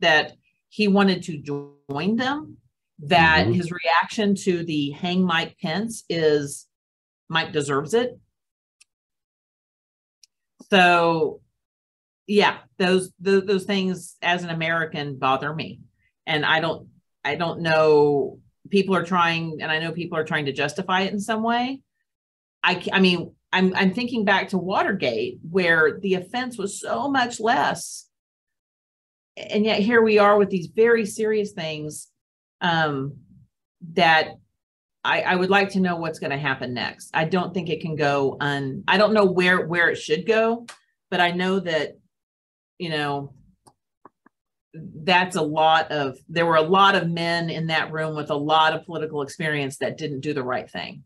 that 0.00 0.32
he 0.68 0.88
wanted 0.88 1.22
to 1.22 1.38
join 1.38 2.16
them 2.16 2.56
that 3.02 3.46
Mhm. 3.46 3.54
his 3.54 3.70
reaction 3.72 4.34
to 4.34 4.64
the 4.64 4.90
hang 4.90 5.22
mike 5.24 5.56
pence 5.62 6.04
is 6.08 6.66
mike 7.28 7.52
deserves 7.52 7.94
it 7.94 8.18
so 10.70 11.40
yeah 12.30 12.58
those 12.78 13.10
those, 13.18 13.44
those 13.44 13.64
things 13.64 14.16
as 14.22 14.44
an 14.44 14.50
american 14.50 15.16
bother 15.16 15.52
me 15.52 15.80
and 16.26 16.46
i 16.46 16.60
don't 16.60 16.86
i 17.24 17.34
don't 17.34 17.60
know 17.60 18.38
people 18.70 18.94
are 18.94 19.04
trying 19.04 19.58
and 19.60 19.70
i 19.70 19.80
know 19.80 19.90
people 19.90 20.16
are 20.16 20.24
trying 20.24 20.44
to 20.44 20.52
justify 20.52 21.00
it 21.00 21.12
in 21.12 21.18
some 21.18 21.42
way 21.42 21.80
i 22.62 22.80
i 22.92 23.00
mean 23.00 23.34
i'm 23.52 23.74
i'm 23.74 23.92
thinking 23.92 24.24
back 24.24 24.48
to 24.48 24.58
watergate 24.58 25.40
where 25.50 25.98
the 25.98 26.14
offense 26.14 26.56
was 26.56 26.80
so 26.80 27.10
much 27.10 27.40
less 27.40 28.06
and 29.36 29.64
yet 29.64 29.80
here 29.80 30.00
we 30.00 30.18
are 30.18 30.38
with 30.38 30.50
these 30.50 30.68
very 30.68 31.04
serious 31.04 31.50
things 31.50 32.08
um 32.60 33.16
that 33.94 34.28
I, 35.02 35.22
I 35.22 35.34
would 35.34 35.48
like 35.48 35.70
to 35.70 35.80
know 35.80 35.96
what's 35.96 36.18
going 36.18 36.30
to 36.30 36.36
happen 36.36 36.74
next. 36.74 37.08
I 37.14 37.24
don't 37.24 37.54
think 37.54 37.70
it 37.70 37.80
can 37.80 37.96
go 37.96 38.36
un. 38.38 38.84
I 38.86 38.98
don't 38.98 39.14
know 39.14 39.24
where 39.24 39.66
where 39.66 39.88
it 39.88 39.96
should 39.96 40.26
go, 40.26 40.66
but 41.10 41.22
I 41.22 41.30
know 41.30 41.58
that, 41.60 41.96
you 42.80 42.88
know, 42.88 43.34
that's 44.72 45.36
a 45.36 45.42
lot 45.42 45.92
of. 45.92 46.16
There 46.28 46.46
were 46.46 46.56
a 46.56 46.62
lot 46.62 46.94
of 46.94 47.10
men 47.10 47.50
in 47.50 47.66
that 47.66 47.92
room 47.92 48.16
with 48.16 48.30
a 48.30 48.36
lot 48.36 48.74
of 48.74 48.86
political 48.86 49.20
experience 49.20 49.76
that 49.78 49.98
didn't 49.98 50.20
do 50.20 50.32
the 50.32 50.42
right 50.42 50.68
thing. 50.68 51.04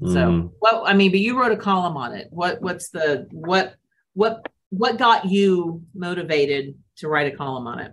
Mhm. 0.00 0.12
So, 0.12 0.54
well, 0.62 0.84
I 0.86 0.94
mean, 0.94 1.10
but 1.10 1.20
you 1.20 1.38
wrote 1.38 1.52
a 1.52 1.56
column 1.56 1.98
on 1.98 2.14
it. 2.14 2.28
What 2.30 2.62
what's 2.62 2.88
the 2.88 3.28
what 3.30 3.74
what 4.14 4.48
what 4.70 4.96
got 4.96 5.26
you 5.26 5.82
motivated 5.94 6.76
to 6.96 7.08
write 7.08 7.32
a 7.32 7.36
column 7.36 7.66
on 7.66 7.80
it? 7.80 7.92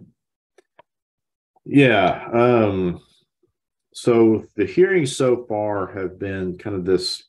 Yeah. 1.65 2.29
Um, 2.31 3.01
so 3.93 4.45
the 4.55 4.65
hearings 4.65 5.13
so 5.13 5.45
far 5.49 5.91
have 5.93 6.17
been 6.17 6.57
kind 6.57 6.77
of 6.77 6.85
this 6.85 7.23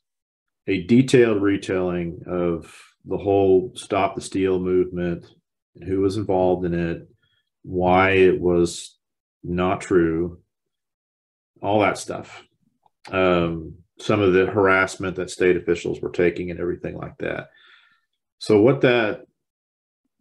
a 0.67 0.83
detailed 0.83 1.41
retelling 1.41 2.21
of 2.27 2.73
the 3.05 3.17
whole 3.17 3.73
stop 3.75 4.15
the 4.15 4.21
steal 4.21 4.59
movement 4.59 5.25
who 5.85 6.01
was 6.01 6.17
involved 6.17 6.65
in 6.65 6.73
it, 6.73 7.07
why 7.63 8.11
it 8.11 8.39
was 8.39 8.97
not 9.43 9.81
true, 9.81 10.39
all 11.61 11.79
that 11.81 11.97
stuff. 11.97 12.43
Um, 13.11 13.75
some 13.99 14.21
of 14.21 14.33
the 14.33 14.45
harassment 14.45 15.15
that 15.17 15.29
state 15.29 15.57
officials 15.57 16.01
were 16.01 16.11
taking 16.11 16.51
and 16.51 16.59
everything 16.59 16.97
like 16.97 17.17
that. 17.19 17.49
So 18.39 18.61
what 18.61 18.81
that 18.81 19.25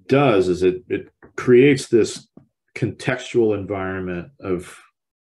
does 0.07 0.49
is 0.49 0.63
it 0.63 0.85
it 0.89 1.11
creates 1.37 1.89
this 1.89 2.27
contextual 2.75 3.57
environment 3.57 4.31
of 4.41 4.77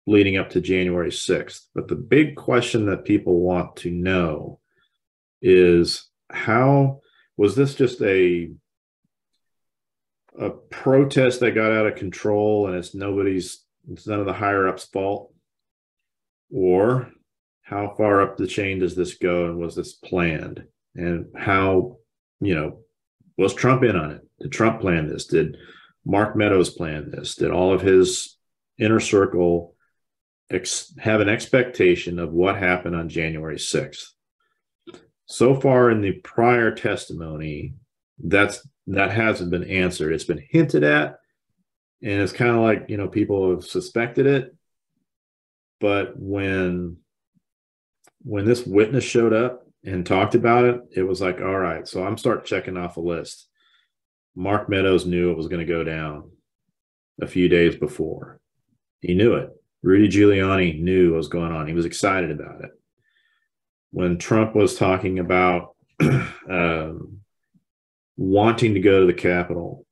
leading 0.06 0.36
up 0.36 0.50
to 0.50 0.60
January 0.60 1.10
6th. 1.10 1.60
But 1.74 1.88
the 1.88 1.96
big 1.96 2.36
question 2.36 2.86
that 2.86 3.04
people 3.04 3.40
want 3.40 3.76
to 3.76 3.90
know 3.90 4.60
is 5.40 6.08
how 6.30 7.00
was 7.36 7.56
this 7.56 7.74
just 7.74 8.00
a 8.02 8.50
a 10.38 10.50
protest 10.50 11.40
that 11.40 11.54
got 11.54 11.72
out 11.72 11.86
of 11.86 11.96
control 11.96 12.66
and 12.66 12.76
it's 12.76 12.94
nobody's 12.94 13.64
it's 13.90 14.06
none 14.06 14.20
of 14.20 14.26
the 14.26 14.32
higher 14.32 14.68
ups 14.68 14.84
fault? 14.86 15.32
Or 16.50 17.10
how 17.62 17.94
far 17.96 18.22
up 18.22 18.36
the 18.36 18.46
chain 18.46 18.78
does 18.78 18.94
this 18.94 19.14
go 19.14 19.46
and 19.46 19.58
was 19.58 19.74
this 19.74 19.92
planned? 19.92 20.64
And 20.94 21.26
how 21.36 21.98
you 22.40 22.54
know 22.54 22.78
was 23.36 23.54
trump 23.54 23.82
in 23.82 23.96
on 23.96 24.12
it? 24.12 24.22
Did 24.40 24.52
trump 24.52 24.80
plan 24.80 25.08
this? 25.08 25.26
Did 25.26 25.56
mark 26.04 26.36
meadows 26.36 26.70
plan 26.70 27.10
this? 27.10 27.34
Did 27.34 27.50
all 27.50 27.72
of 27.72 27.80
his 27.80 28.36
inner 28.78 29.00
circle 29.00 29.74
ex- 30.50 30.92
have 30.98 31.20
an 31.20 31.28
expectation 31.28 32.18
of 32.18 32.32
what 32.32 32.56
happened 32.56 32.96
on 32.96 33.08
january 33.08 33.56
6th 33.56 34.08
so 35.26 35.58
far 35.58 35.90
in 35.90 36.00
the 36.00 36.12
prior 36.12 36.70
testimony 36.74 37.74
that's 38.22 38.66
that 38.86 39.10
hasn't 39.10 39.50
been 39.50 39.64
answered. 39.64 40.12
It's 40.12 40.24
been 40.24 40.44
hinted 40.50 40.84
at 40.84 41.18
and 42.04 42.20
it's 42.20 42.32
kind 42.32 42.50
of 42.50 42.62
like 42.62 42.84
you 42.88 42.96
know 42.96 43.08
people 43.08 43.50
have 43.50 43.64
suspected 43.64 44.26
it. 44.26 44.54
But 45.80 46.12
when 46.16 46.98
when 48.22 48.44
this 48.44 48.64
witness 48.64 49.04
showed 49.04 49.32
up 49.32 49.66
and 49.84 50.06
talked 50.06 50.34
about 50.34 50.64
it 50.64 50.80
it 50.96 51.02
was 51.02 51.20
like 51.20 51.42
all 51.42 51.58
right 51.58 51.86
so 51.86 52.02
i'm 52.02 52.16
start 52.16 52.46
checking 52.46 52.76
off 52.76 52.96
a 52.96 53.00
list. 53.00 53.48
Mark 54.36 54.68
meadows 54.68 55.06
knew 55.06 55.30
it 55.30 55.36
was 55.36 55.48
going 55.48 55.64
to 55.64 55.72
go 55.72 55.84
down 55.84 56.30
a 57.20 57.26
few 57.26 57.48
days 57.48 57.76
before. 57.76 58.40
He 59.00 59.14
knew 59.14 59.34
it. 59.34 59.50
Rudy 59.82 60.08
giuliani 60.08 60.80
knew 60.80 61.12
what 61.12 61.18
was 61.18 61.28
going 61.28 61.52
on. 61.52 61.68
He 61.68 61.72
was 61.72 61.84
excited 61.84 62.32
about 62.32 62.64
it. 62.64 62.70
When 63.92 64.18
Trump 64.18 64.56
was 64.56 64.76
talking 64.76 65.20
about 65.20 65.76
um, 66.50 67.20
wanting 68.16 68.74
to 68.74 68.80
go 68.80 69.00
to 69.00 69.06
the 69.06 69.12
Capitol 69.12 69.86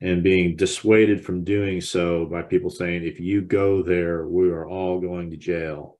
and 0.00 0.22
being 0.22 0.56
dissuaded 0.56 1.24
from 1.24 1.44
doing 1.44 1.80
so 1.80 2.26
by 2.26 2.42
people 2.42 2.70
saying, 2.70 3.04
if 3.04 3.20
you 3.20 3.40
go 3.40 3.82
there, 3.82 4.26
we 4.26 4.48
are 4.50 4.68
all 4.68 5.00
going 5.00 5.30
to 5.30 5.36
jail. 5.36 5.98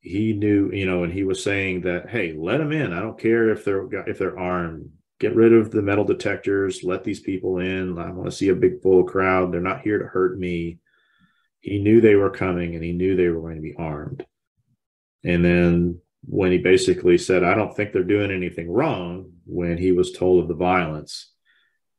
He 0.00 0.32
knew, 0.32 0.70
you 0.72 0.86
know, 0.86 1.04
and 1.04 1.12
he 1.12 1.24
was 1.24 1.42
saying 1.42 1.82
that, 1.82 2.10
hey, 2.10 2.34
let 2.36 2.58
them 2.58 2.72
in. 2.72 2.92
I 2.92 3.00
don't 3.00 3.18
care 3.18 3.50
if 3.50 3.64
they're 3.64 3.86
if 4.08 4.18
they're 4.18 4.38
armed. 4.38 4.90
Get 5.18 5.34
rid 5.34 5.52
of 5.52 5.70
the 5.70 5.80
metal 5.80 6.04
detectors. 6.04 6.82
Let 6.82 7.04
these 7.04 7.20
people 7.20 7.58
in. 7.58 7.98
I 7.98 8.10
want 8.10 8.30
to 8.30 8.36
see 8.36 8.48
a 8.48 8.54
big 8.54 8.82
full 8.82 9.04
crowd. 9.04 9.52
They're 9.52 9.60
not 9.60 9.80
here 9.80 9.98
to 9.98 10.06
hurt 10.06 10.38
me. 10.38 10.78
He 11.60 11.78
knew 11.78 12.00
they 12.00 12.16
were 12.16 12.30
coming, 12.30 12.74
and 12.74 12.84
he 12.84 12.92
knew 12.92 13.16
they 13.16 13.28
were 13.28 13.40
going 13.40 13.56
to 13.56 13.62
be 13.62 13.74
armed. 13.78 14.26
And 15.24 15.42
then 15.42 16.00
when 16.26 16.52
he 16.52 16.58
basically 16.58 17.18
said, 17.18 17.44
I 17.44 17.54
don't 17.54 17.74
think 17.74 17.92
they're 17.92 18.02
doing 18.02 18.30
anything 18.30 18.70
wrong 18.70 19.32
when 19.46 19.76
he 19.78 19.92
was 19.92 20.12
told 20.12 20.42
of 20.42 20.48
the 20.48 20.54
violence, 20.54 21.30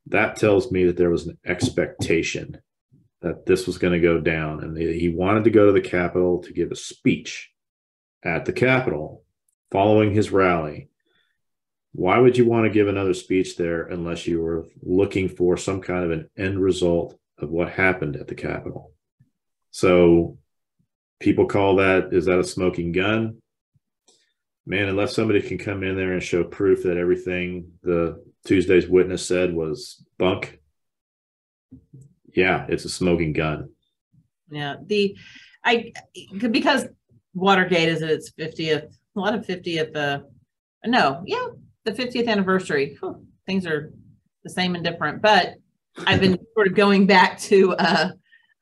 that 0.06 0.36
tells 0.36 0.70
me 0.70 0.84
that 0.84 0.96
there 0.96 1.10
was 1.10 1.26
an 1.26 1.38
expectation 1.44 2.60
that 3.22 3.46
this 3.46 3.66
was 3.66 3.78
going 3.78 3.92
to 3.92 4.00
go 4.00 4.20
down. 4.20 4.62
And 4.62 4.76
he 4.76 5.08
wanted 5.08 5.44
to 5.44 5.50
go 5.50 5.66
to 5.66 5.72
the 5.72 5.80
Capitol 5.80 6.42
to 6.42 6.52
give 6.52 6.70
a 6.70 6.76
speech 6.76 7.50
at 8.22 8.44
the 8.44 8.52
Capitol 8.52 9.24
following 9.70 10.12
his 10.12 10.30
rally. 10.30 10.90
Why 11.92 12.18
would 12.18 12.36
you 12.36 12.46
want 12.46 12.66
to 12.66 12.70
give 12.70 12.88
another 12.88 13.14
speech 13.14 13.56
there 13.56 13.86
unless 13.86 14.26
you 14.26 14.40
were 14.42 14.66
looking 14.82 15.28
for 15.28 15.56
some 15.56 15.80
kind 15.80 16.04
of 16.04 16.10
an 16.10 16.30
end 16.36 16.60
result 16.60 17.18
of 17.38 17.50
what 17.50 17.70
happened 17.70 18.16
at 18.16 18.28
the 18.28 18.34
Capitol? 18.34 18.92
So 19.70 20.38
people 21.20 21.46
call 21.46 21.76
that, 21.76 22.12
is 22.12 22.26
that 22.26 22.38
a 22.38 22.44
smoking 22.44 22.92
gun? 22.92 23.38
Man, 24.66 24.88
unless 24.88 25.14
somebody 25.14 25.40
can 25.40 25.58
come 25.58 25.82
in 25.82 25.96
there 25.96 26.12
and 26.12 26.22
show 26.22 26.44
proof 26.44 26.82
that 26.82 26.96
everything 26.96 27.72
the 27.82 28.22
Tuesday's 28.44 28.88
witness 28.88 29.26
said 29.26 29.54
was 29.54 30.04
bunk, 30.18 30.58
yeah, 32.34 32.66
it's 32.68 32.84
a 32.84 32.88
smoking 32.88 33.32
gun. 33.32 33.70
Yeah, 34.50 34.76
the 34.84 35.16
I 35.64 35.92
because 36.50 36.84
Watergate 37.34 37.88
is 37.88 38.02
at 38.02 38.10
its 38.10 38.30
fiftieth, 38.30 38.84
a 39.16 39.20
lot 39.20 39.34
of 39.34 39.46
fiftieth. 39.46 39.94
Uh, 39.96 40.20
no, 40.84 41.22
yeah, 41.26 41.46
the 41.84 41.94
fiftieth 41.94 42.28
anniversary. 42.28 42.96
Whew, 43.00 43.26
things 43.46 43.66
are 43.66 43.92
the 44.44 44.50
same 44.50 44.74
and 44.74 44.84
different, 44.84 45.22
but 45.22 45.54
I've 46.06 46.20
been 46.20 46.38
sort 46.54 46.68
of 46.68 46.74
going 46.74 47.06
back 47.06 47.38
to 47.40 47.74
uh, 47.74 48.10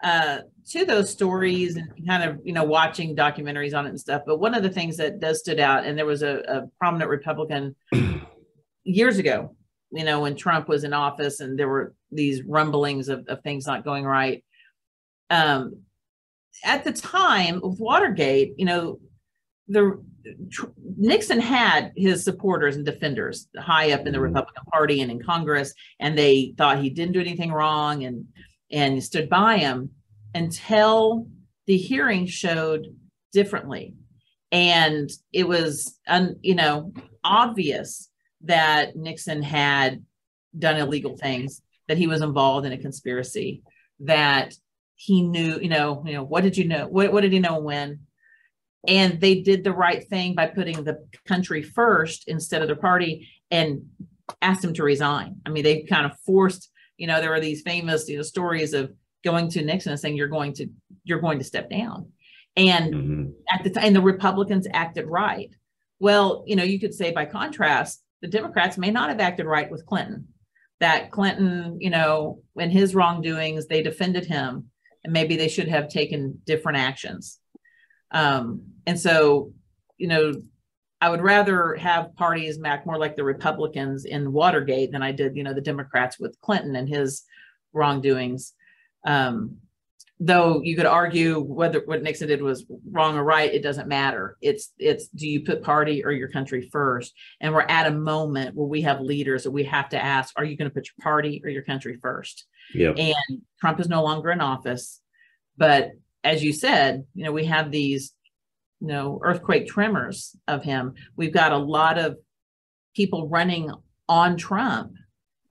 uh, 0.02 0.38
to 0.70 0.84
those 0.84 1.10
stories 1.10 1.76
and 1.76 1.88
kind 2.06 2.22
of 2.22 2.40
you 2.44 2.52
know 2.52 2.64
watching 2.64 3.14
documentaries 3.14 3.76
on 3.76 3.86
it 3.86 3.90
and 3.90 4.00
stuff 4.00 4.22
but 4.26 4.38
one 4.38 4.54
of 4.54 4.62
the 4.62 4.70
things 4.70 4.96
that 4.96 5.20
does 5.20 5.40
stood 5.40 5.60
out 5.60 5.84
and 5.84 5.96
there 5.96 6.06
was 6.06 6.22
a, 6.22 6.38
a 6.48 6.62
prominent 6.78 7.10
republican 7.10 7.74
years 8.84 9.18
ago 9.18 9.54
you 9.90 10.04
know 10.04 10.20
when 10.20 10.34
trump 10.34 10.68
was 10.68 10.84
in 10.84 10.92
office 10.92 11.40
and 11.40 11.58
there 11.58 11.68
were 11.68 11.94
these 12.10 12.42
rumblings 12.44 13.08
of, 13.08 13.26
of 13.28 13.42
things 13.42 13.66
not 13.66 13.84
going 13.84 14.04
right 14.04 14.44
um 15.30 15.76
at 16.64 16.84
the 16.84 16.92
time 16.92 17.60
of 17.62 17.78
watergate 17.78 18.54
you 18.56 18.64
know 18.64 18.98
the 19.68 20.02
tr- 20.50 20.66
nixon 20.96 21.40
had 21.40 21.92
his 21.96 22.24
supporters 22.24 22.76
and 22.76 22.86
defenders 22.86 23.48
high 23.58 23.92
up 23.92 24.00
in 24.00 24.06
the 24.06 24.10
mm-hmm. 24.12 24.22
republican 24.22 24.64
party 24.72 25.02
and 25.02 25.10
in 25.10 25.22
congress 25.22 25.74
and 26.00 26.16
they 26.16 26.54
thought 26.56 26.78
he 26.78 26.88
didn't 26.88 27.12
do 27.12 27.20
anything 27.20 27.52
wrong 27.52 28.04
and 28.04 28.24
and 28.70 29.02
stood 29.02 29.28
by 29.28 29.58
him 29.58 29.90
until 30.34 31.28
the 31.66 31.76
hearing 31.76 32.26
showed 32.26 32.86
differently. 33.32 33.94
And 34.52 35.10
it 35.32 35.48
was, 35.48 35.98
un, 36.06 36.36
you 36.42 36.54
know, 36.54 36.92
obvious 37.22 38.10
that 38.42 38.94
Nixon 38.94 39.42
had 39.42 40.04
done 40.56 40.76
illegal 40.76 41.16
things, 41.16 41.62
that 41.88 41.98
he 41.98 42.06
was 42.06 42.22
involved 42.22 42.66
in 42.66 42.72
a 42.72 42.78
conspiracy, 42.78 43.62
that 44.00 44.54
he 44.96 45.22
knew, 45.22 45.58
you 45.60 45.68
know, 45.68 46.04
you 46.06 46.12
know, 46.12 46.22
what 46.22 46.42
did 46.42 46.56
you 46.56 46.66
know? 46.66 46.86
What, 46.86 47.12
what 47.12 47.22
did 47.22 47.32
he 47.32 47.40
know 47.40 47.58
when? 47.58 48.00
And 48.86 49.20
they 49.20 49.40
did 49.40 49.64
the 49.64 49.72
right 49.72 50.06
thing 50.08 50.34
by 50.34 50.46
putting 50.46 50.84
the 50.84 51.06
country 51.26 51.62
first 51.62 52.24
instead 52.28 52.62
of 52.62 52.68
the 52.68 52.76
party 52.76 53.28
and 53.50 53.86
asked 54.42 54.62
him 54.62 54.74
to 54.74 54.82
resign. 54.82 55.36
I 55.46 55.50
mean, 55.50 55.64
they 55.64 55.82
kind 55.82 56.06
of 56.06 56.18
forced, 56.24 56.70
you 56.96 57.06
know, 57.06 57.20
there 57.20 57.30
were 57.30 57.40
these 57.40 57.62
famous, 57.62 58.08
you 58.08 58.18
know, 58.18 58.22
stories 58.22 58.74
of 58.74 58.92
going 59.24 59.48
to 59.50 59.64
Nixon 59.64 59.92
and 59.92 60.00
saying 60.00 60.16
you're 60.16 60.28
going 60.28 60.52
to 60.54 60.68
you're 61.04 61.20
going 61.20 61.38
to 61.38 61.44
step 61.44 61.70
down. 61.70 62.10
And 62.56 62.94
mm-hmm. 62.94 63.30
at 63.52 63.64
the 63.64 63.70
time, 63.70 63.92
the 63.92 64.00
Republicans 64.00 64.66
acted 64.72 65.06
right. 65.06 65.50
Well, 65.98 66.44
you 66.46 66.56
know, 66.56 66.62
you 66.62 66.78
could 66.78 66.94
say 66.94 67.12
by 67.12 67.24
contrast, 67.24 68.02
the 68.22 68.28
Democrats 68.28 68.78
may 68.78 68.90
not 68.90 69.08
have 69.08 69.20
acted 69.20 69.46
right 69.46 69.70
with 69.70 69.86
Clinton. 69.86 70.28
That 70.80 71.10
Clinton, 71.10 71.78
you 71.80 71.90
know, 71.90 72.42
in 72.56 72.70
his 72.70 72.94
wrongdoings, 72.94 73.66
they 73.66 73.82
defended 73.82 74.26
him, 74.26 74.70
and 75.02 75.12
maybe 75.12 75.36
they 75.36 75.48
should 75.48 75.68
have 75.68 75.88
taken 75.88 76.40
different 76.44 76.78
actions. 76.78 77.38
Um, 78.10 78.62
and 78.86 78.98
so, 78.98 79.52
you 79.98 80.08
know, 80.08 80.34
I 81.00 81.10
would 81.10 81.20
rather 81.20 81.74
have 81.74 82.14
parties 82.16 82.58
act 82.64 82.86
more 82.86 82.98
like 82.98 83.14
the 83.14 83.24
Republicans 83.24 84.04
in 84.04 84.32
Watergate 84.32 84.90
than 84.90 85.02
I 85.02 85.12
did, 85.12 85.36
you 85.36 85.42
know, 85.42 85.52
the 85.52 85.60
Democrats 85.60 86.18
with 86.18 86.40
Clinton 86.40 86.76
and 86.76 86.88
his 86.88 87.24
wrongdoings. 87.72 88.54
Um, 89.04 89.58
though 90.20 90.62
you 90.62 90.76
could 90.76 90.86
argue 90.86 91.40
whether 91.40 91.80
what 91.84 92.02
Nixon 92.02 92.28
did 92.28 92.40
was 92.40 92.64
wrong 92.90 93.16
or 93.16 93.24
right, 93.24 93.52
it 93.52 93.62
doesn't 93.62 93.88
matter. 93.88 94.36
It's 94.40 94.72
it's 94.78 95.08
do 95.08 95.28
you 95.28 95.42
put 95.44 95.62
party 95.62 96.04
or 96.04 96.12
your 96.12 96.28
country 96.28 96.68
first? 96.72 97.12
And 97.40 97.52
we're 97.52 97.62
at 97.62 97.86
a 97.86 97.94
moment 97.94 98.54
where 98.54 98.68
we 98.68 98.82
have 98.82 99.00
leaders 99.00 99.44
that 99.44 99.50
we 99.50 99.64
have 99.64 99.88
to 99.90 100.02
ask: 100.02 100.32
Are 100.36 100.44
you 100.44 100.56
going 100.56 100.70
to 100.70 100.74
put 100.74 100.86
your 100.86 101.02
party 101.02 101.40
or 101.44 101.50
your 101.50 101.62
country 101.62 101.98
first? 102.00 102.46
Yeah. 102.72 102.90
And 102.90 103.42
Trump 103.60 103.80
is 103.80 103.88
no 103.88 104.02
longer 104.02 104.30
in 104.30 104.40
office, 104.40 105.00
but 105.56 105.90
as 106.22 106.42
you 106.42 106.52
said, 106.52 107.04
you 107.14 107.24
know 107.24 107.32
we 107.32 107.46
have 107.46 107.70
these 107.70 108.14
you 108.80 108.88
know 108.88 109.20
earthquake 109.22 109.66
tremors 109.66 110.36
of 110.48 110.62
him. 110.62 110.94
We've 111.16 111.34
got 111.34 111.52
a 111.52 111.58
lot 111.58 111.98
of 111.98 112.16
people 112.94 113.28
running 113.28 113.70
on 114.08 114.36
Trump, 114.36 114.92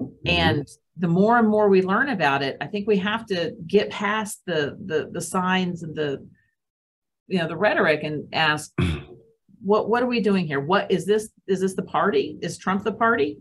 mm-hmm. 0.01 0.14
and 0.26 0.68
the 0.98 1.08
more 1.08 1.38
and 1.39 1.48
more 1.48 1.70
we 1.70 1.82
learn 1.82 2.10
about 2.10 2.44
it, 2.44 2.58
I 2.62 2.68
think 2.68 2.88
we 2.88 2.98
have 2.98 3.26
to 3.28 3.54
get 3.66 3.89
past 3.89 4.41
the 4.46 4.78
the 4.86 5.10
the 5.12 5.22
signs 5.22 5.84
and 5.84 5.96
the 5.96 6.26
you 7.28 7.39
know 7.39 7.48
the 7.48 7.58
rhetoric 7.58 8.04
and 8.04 8.28
ask 8.34 8.72
what 9.62 9.89
what 9.89 10.04
are 10.04 10.08
we 10.08 10.20
doing 10.20 10.46
here? 10.46 10.60
What 10.60 10.91
is 10.91 11.06
this? 11.06 11.30
Is 11.48 11.62
this 11.62 11.76
the 11.76 11.84
party? 11.84 12.38
Is 12.41 12.58
Trump 12.58 12.84
the 12.84 12.91
party? 12.91 13.39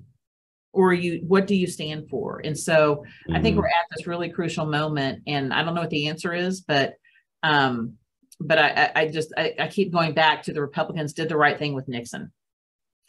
Or 0.73 0.95
you 0.95 1.23
what 1.27 1.47
do 1.47 1.55
you 1.55 1.67
stand 1.67 2.09
for? 2.09 2.41
And 2.43 2.59
so 2.59 2.97
mm-hmm. 2.97 3.37
I 3.37 3.43
think 3.43 3.55
mm-hmm. 3.55 3.61
we're 3.61 3.67
at 3.67 3.87
this 3.95 4.07
really 4.07 4.31
crucial 4.31 4.65
moment. 4.65 5.23
And 5.27 5.53
I 5.53 5.63
don't 5.63 5.75
know 5.75 5.83
what 5.83 5.91
the 5.91 6.09
answer 6.09 6.33
is, 6.33 6.63
but 6.63 6.95
um, 7.43 7.95
but 8.41 8.59
I, 8.59 8.91
I 8.95 9.09
just 9.09 9.35
I, 9.37 9.55
I 9.59 9.69
keep 9.69 9.93
going 9.93 10.15
back 10.15 10.45
to 10.45 10.53
the 10.53 10.63
Republicans 10.63 11.13
did 11.13 11.29
the 11.29 11.37
right 11.37 11.59
thing 11.59 11.75
with 11.75 11.89
Nixon. 11.89 12.33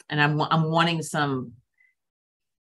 And 0.10 0.22
I'm 0.22 0.42
I'm 0.42 0.70
wanting 0.70 1.02
some 1.02 1.54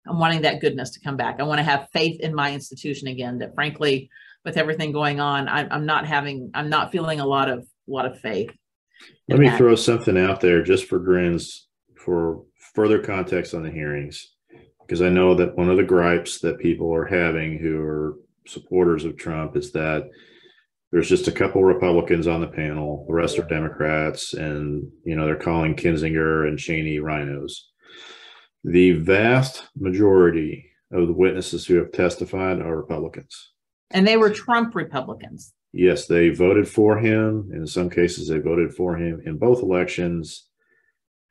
I'm 0.07 0.19
wanting 0.19 0.43
that 0.43 0.61
goodness 0.61 0.91
to 0.91 1.01
come 1.01 1.17
back. 1.17 1.39
I 1.39 1.45
want 1.45 1.59
to 1.59 1.65
have 1.65 1.89
faith 1.93 2.21
in 2.21 2.35
my 2.35 2.53
institution 2.53 3.09
again. 3.09 3.39
That 3.39 3.55
frankly, 3.55 4.11
with 4.45 4.57
everything 4.57 4.93
going 4.93 5.21
on, 5.21 5.49
I, 5.49 5.69
I'm 5.71 5.87
not 5.87 6.07
having, 6.07 6.51
I'm 6.55 6.69
not 6.69 6.91
feeling 6.91 7.21
a 7.21 7.27
lot 7.27 7.49
of, 7.49 7.61
a 7.61 7.91
lot 7.91 8.07
of 8.07 8.19
faith. 8.19 8.51
Let 9.29 9.39
me 9.39 9.49
that. 9.49 9.59
throw 9.59 9.75
something 9.75 10.19
out 10.19 10.41
there 10.41 10.63
just 10.63 10.87
for 10.87 10.99
grins 10.99 11.69
for 11.97 12.43
further 12.75 13.01
context 13.01 13.55
on 13.55 13.63
the 13.63 13.71
hearings, 13.71 14.33
because 14.81 15.03
I 15.03 15.09
know 15.09 15.35
that 15.37 15.57
one 15.57 15.71
of 15.71 15.77
the 15.77 15.85
gripes 15.85 16.41
that 16.41 16.59
people 16.59 16.93
are 16.93 17.05
having 17.05 17.59
who 17.59 17.81
are 17.81 18.17
supporters 18.47 19.05
of 19.05 19.17
Trump 19.17 19.57
is 19.57 19.73
that 19.73 20.09
there's 20.91 21.09
just 21.09 21.29
a 21.29 21.33
couple 21.33 21.65
Republicans 21.65 22.27
on 22.27 22.41
the 22.41 22.49
panel, 22.49 23.05
the 23.09 23.15
rest 23.15 23.39
are 23.39 23.45
Democrats, 23.45 24.35
and 24.35 24.91
you 25.05 25.17
know 25.17 25.25
they're 25.25 25.37
calling 25.37 25.75
Kinzinger 25.75 26.47
and 26.47 26.59
Cheney 26.59 26.99
RINOs. 26.99 27.53
The 28.65 28.93
vast 28.93 29.69
majority 29.77 30.71
of 30.93 31.07
the 31.07 31.13
witnesses 31.13 31.67
who 31.67 31.77
have 31.77 31.93
testified 31.93 32.61
are 32.61 32.77
Republicans. 32.77 33.53
And 33.91 34.07
they 34.07 34.17
were 34.17 34.31
Trump 34.31 34.75
Republicans. 34.75 35.53
Yes, 35.73 36.07
they 36.07 36.29
voted 36.29 36.69
for 36.69 36.99
him. 36.99 37.51
In 37.53 37.67
some 37.67 37.89
cases, 37.89 38.29
they 38.29 38.39
voted 38.39 38.75
for 38.75 38.97
him 38.97 39.23
in 39.25 39.39
both 39.39 39.63
elections, 39.63 40.49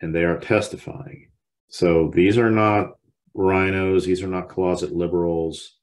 and 0.02 0.14
they 0.14 0.24
are 0.24 0.40
testifying. 0.40 1.30
So 1.70 2.12
these 2.14 2.38
are 2.38 2.50
not 2.52 2.92
RINOs. 3.36 4.06
these 4.06 4.22
are 4.24 4.28
not 4.28 4.50
closet 4.50 4.92
liberals. 4.92 5.78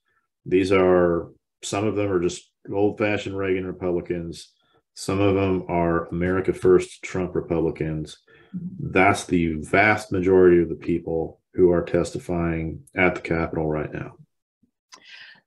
These 0.45 0.71
are, 0.71 1.31
some 1.63 1.85
of 1.85 1.95
them 1.95 2.11
are 2.11 2.19
just 2.19 2.51
old 2.71 2.97
fashioned 2.97 3.37
Reagan 3.37 3.65
Republicans. 3.65 4.51
Some 4.93 5.19
of 5.19 5.35
them 5.35 5.63
are 5.67 6.07
America 6.09 6.53
First 6.53 7.01
Trump 7.01 7.35
Republicans. 7.35 8.19
That's 8.53 9.25
the 9.25 9.53
vast 9.55 10.11
majority 10.11 10.61
of 10.61 10.69
the 10.69 10.75
people 10.75 11.39
who 11.53 11.71
are 11.71 11.83
testifying 11.83 12.83
at 12.95 13.15
the 13.15 13.21
Capitol 13.21 13.67
right 13.67 13.91
now. 13.91 14.13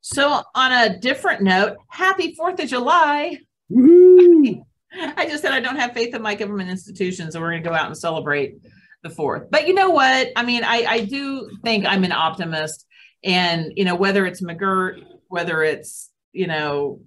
So, 0.00 0.42
on 0.54 0.72
a 0.72 0.98
different 0.98 1.42
note, 1.42 1.76
happy 1.88 2.34
4th 2.34 2.62
of 2.62 2.68
July. 2.68 3.38
Woo-hoo. 3.68 4.64
I 4.92 5.26
just 5.26 5.42
said 5.42 5.52
I 5.52 5.60
don't 5.60 5.76
have 5.76 5.92
faith 5.92 6.14
in 6.14 6.22
my 6.22 6.34
government 6.34 6.70
institutions, 6.70 7.32
so 7.32 7.40
we're 7.40 7.52
going 7.52 7.62
to 7.62 7.68
go 7.68 7.74
out 7.74 7.86
and 7.86 7.96
celebrate 7.96 8.56
the 9.02 9.08
4th. 9.08 9.48
But 9.50 9.68
you 9.68 9.74
know 9.74 9.90
what? 9.90 10.30
I 10.36 10.44
mean, 10.44 10.64
I, 10.64 10.84
I 10.88 11.04
do 11.04 11.50
think 11.62 11.86
I'm 11.86 12.04
an 12.04 12.12
optimist. 12.12 12.86
And, 13.24 13.72
you 13.76 13.84
know, 13.84 13.94
whether 13.94 14.26
it's 14.26 14.42
McGirt, 14.42 15.02
whether 15.28 15.62
it's, 15.62 16.10
you 16.32 16.46
know, 16.46 17.00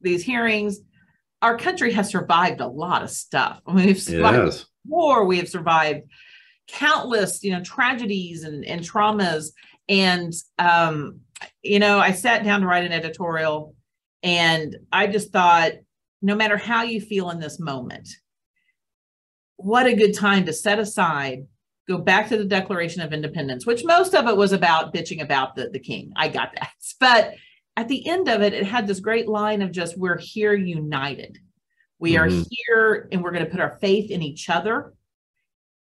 these 0.00 0.22
hearings, 0.22 0.78
our 1.42 1.58
country 1.58 1.92
has 1.92 2.08
survived 2.08 2.60
a 2.60 2.66
lot 2.66 3.02
of 3.02 3.10
stuff. 3.10 3.60
I 3.66 3.74
mean, 3.74 3.86
we've 3.86 4.00
survived 4.00 4.64
war, 4.88 5.24
we 5.24 5.38
have 5.38 5.48
survived 5.48 6.02
countless 6.66 7.42
you 7.42 7.50
know 7.50 7.62
tragedies 7.62 8.44
and, 8.44 8.64
and 8.64 8.82
traumas. 8.82 9.52
And 9.88 10.34
um, 10.58 11.20
you 11.62 11.78
know 11.78 11.98
i 11.98 12.12
sat 12.12 12.44
down 12.44 12.60
to 12.60 12.66
write 12.66 12.84
an 12.84 12.92
editorial 12.92 13.74
and 14.22 14.76
i 14.92 15.06
just 15.06 15.32
thought 15.32 15.72
no 16.22 16.34
matter 16.34 16.56
how 16.56 16.82
you 16.82 17.00
feel 17.00 17.30
in 17.30 17.40
this 17.40 17.58
moment 17.58 18.08
what 19.56 19.86
a 19.86 19.94
good 19.94 20.14
time 20.14 20.44
to 20.44 20.52
set 20.52 20.78
aside 20.78 21.46
go 21.86 21.98
back 21.98 22.28
to 22.28 22.36
the 22.36 22.44
declaration 22.44 23.02
of 23.02 23.12
independence 23.12 23.66
which 23.66 23.84
most 23.84 24.14
of 24.14 24.26
it 24.28 24.36
was 24.36 24.52
about 24.52 24.92
bitching 24.94 25.22
about 25.22 25.54
the, 25.56 25.70
the 25.70 25.78
king. 25.78 26.12
I 26.16 26.28
got 26.28 26.52
that. 26.54 26.70
But 27.00 27.34
at 27.76 27.88
the 27.88 28.08
end 28.08 28.28
of 28.28 28.42
it 28.42 28.52
it 28.52 28.64
had 28.64 28.86
this 28.86 29.00
great 29.00 29.28
line 29.28 29.62
of 29.62 29.70
just 29.70 29.96
we're 29.96 30.18
here 30.18 30.54
united 30.54 31.38
we 31.98 32.14
mm-hmm. 32.14 32.40
are 32.40 32.44
here 32.50 33.08
and 33.12 33.22
we're 33.22 33.32
going 33.32 33.44
to 33.44 33.50
put 33.50 33.60
our 33.60 33.78
faith 33.80 34.10
in 34.10 34.22
each 34.22 34.48
other 34.48 34.94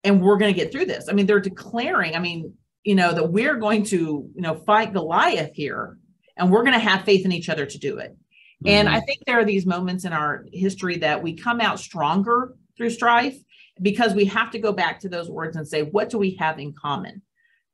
and 0.04 0.22
we're 0.22 0.38
going 0.38 0.52
to 0.52 0.59
get 0.59 0.72
through 0.72 0.86
this. 0.86 1.09
I 1.09 1.12
mean, 1.12 1.26
they're 1.26 1.40
declaring, 1.40 2.14
I 2.14 2.18
mean, 2.18 2.54
you 2.84 2.94
know, 2.94 3.12
that 3.12 3.30
we're 3.30 3.56
going 3.56 3.84
to, 3.84 3.96
you 4.34 4.40
know, 4.40 4.54
fight 4.54 4.92
Goliath 4.92 5.52
here 5.54 5.98
and 6.36 6.50
we're 6.50 6.62
going 6.62 6.74
to 6.74 6.78
have 6.78 7.04
faith 7.04 7.24
in 7.24 7.32
each 7.32 7.48
other 7.48 7.66
to 7.66 7.78
do 7.78 7.98
it. 7.98 8.12
Mm-hmm. 8.12 8.68
And 8.68 8.88
I 8.88 9.00
think 9.00 9.20
there 9.26 9.38
are 9.38 9.44
these 9.44 9.66
moments 9.66 10.04
in 10.04 10.12
our 10.12 10.46
history 10.52 10.98
that 10.98 11.22
we 11.22 11.34
come 11.34 11.61
out 11.61 11.78
stronger 11.78 12.54
through 12.76 12.90
strife 12.90 13.36
because 13.82 14.14
we 14.14 14.24
have 14.26 14.50
to 14.52 14.59
go 14.59 14.72
back 14.72 15.00
to 15.00 15.09
those 15.09 15.28
words 15.28 15.56
and 15.56 15.66
say, 15.66 15.82
what 15.82 16.09
do 16.11 16.18
we 16.18 16.34
have 16.36 16.59
in 16.59 16.72
common? 16.72 17.22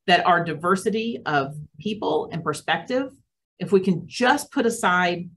That 0.07 0.27
our 0.27 0.45
diversity 0.45 1.21
of 1.25 1.55
people 1.79 2.29
and 2.33 2.43
perspective, 2.43 3.13
if 3.59 3.73
we 3.73 3.81
can 3.81 4.07
just 4.07 4.51
put 4.51 4.67
aside 4.67 5.31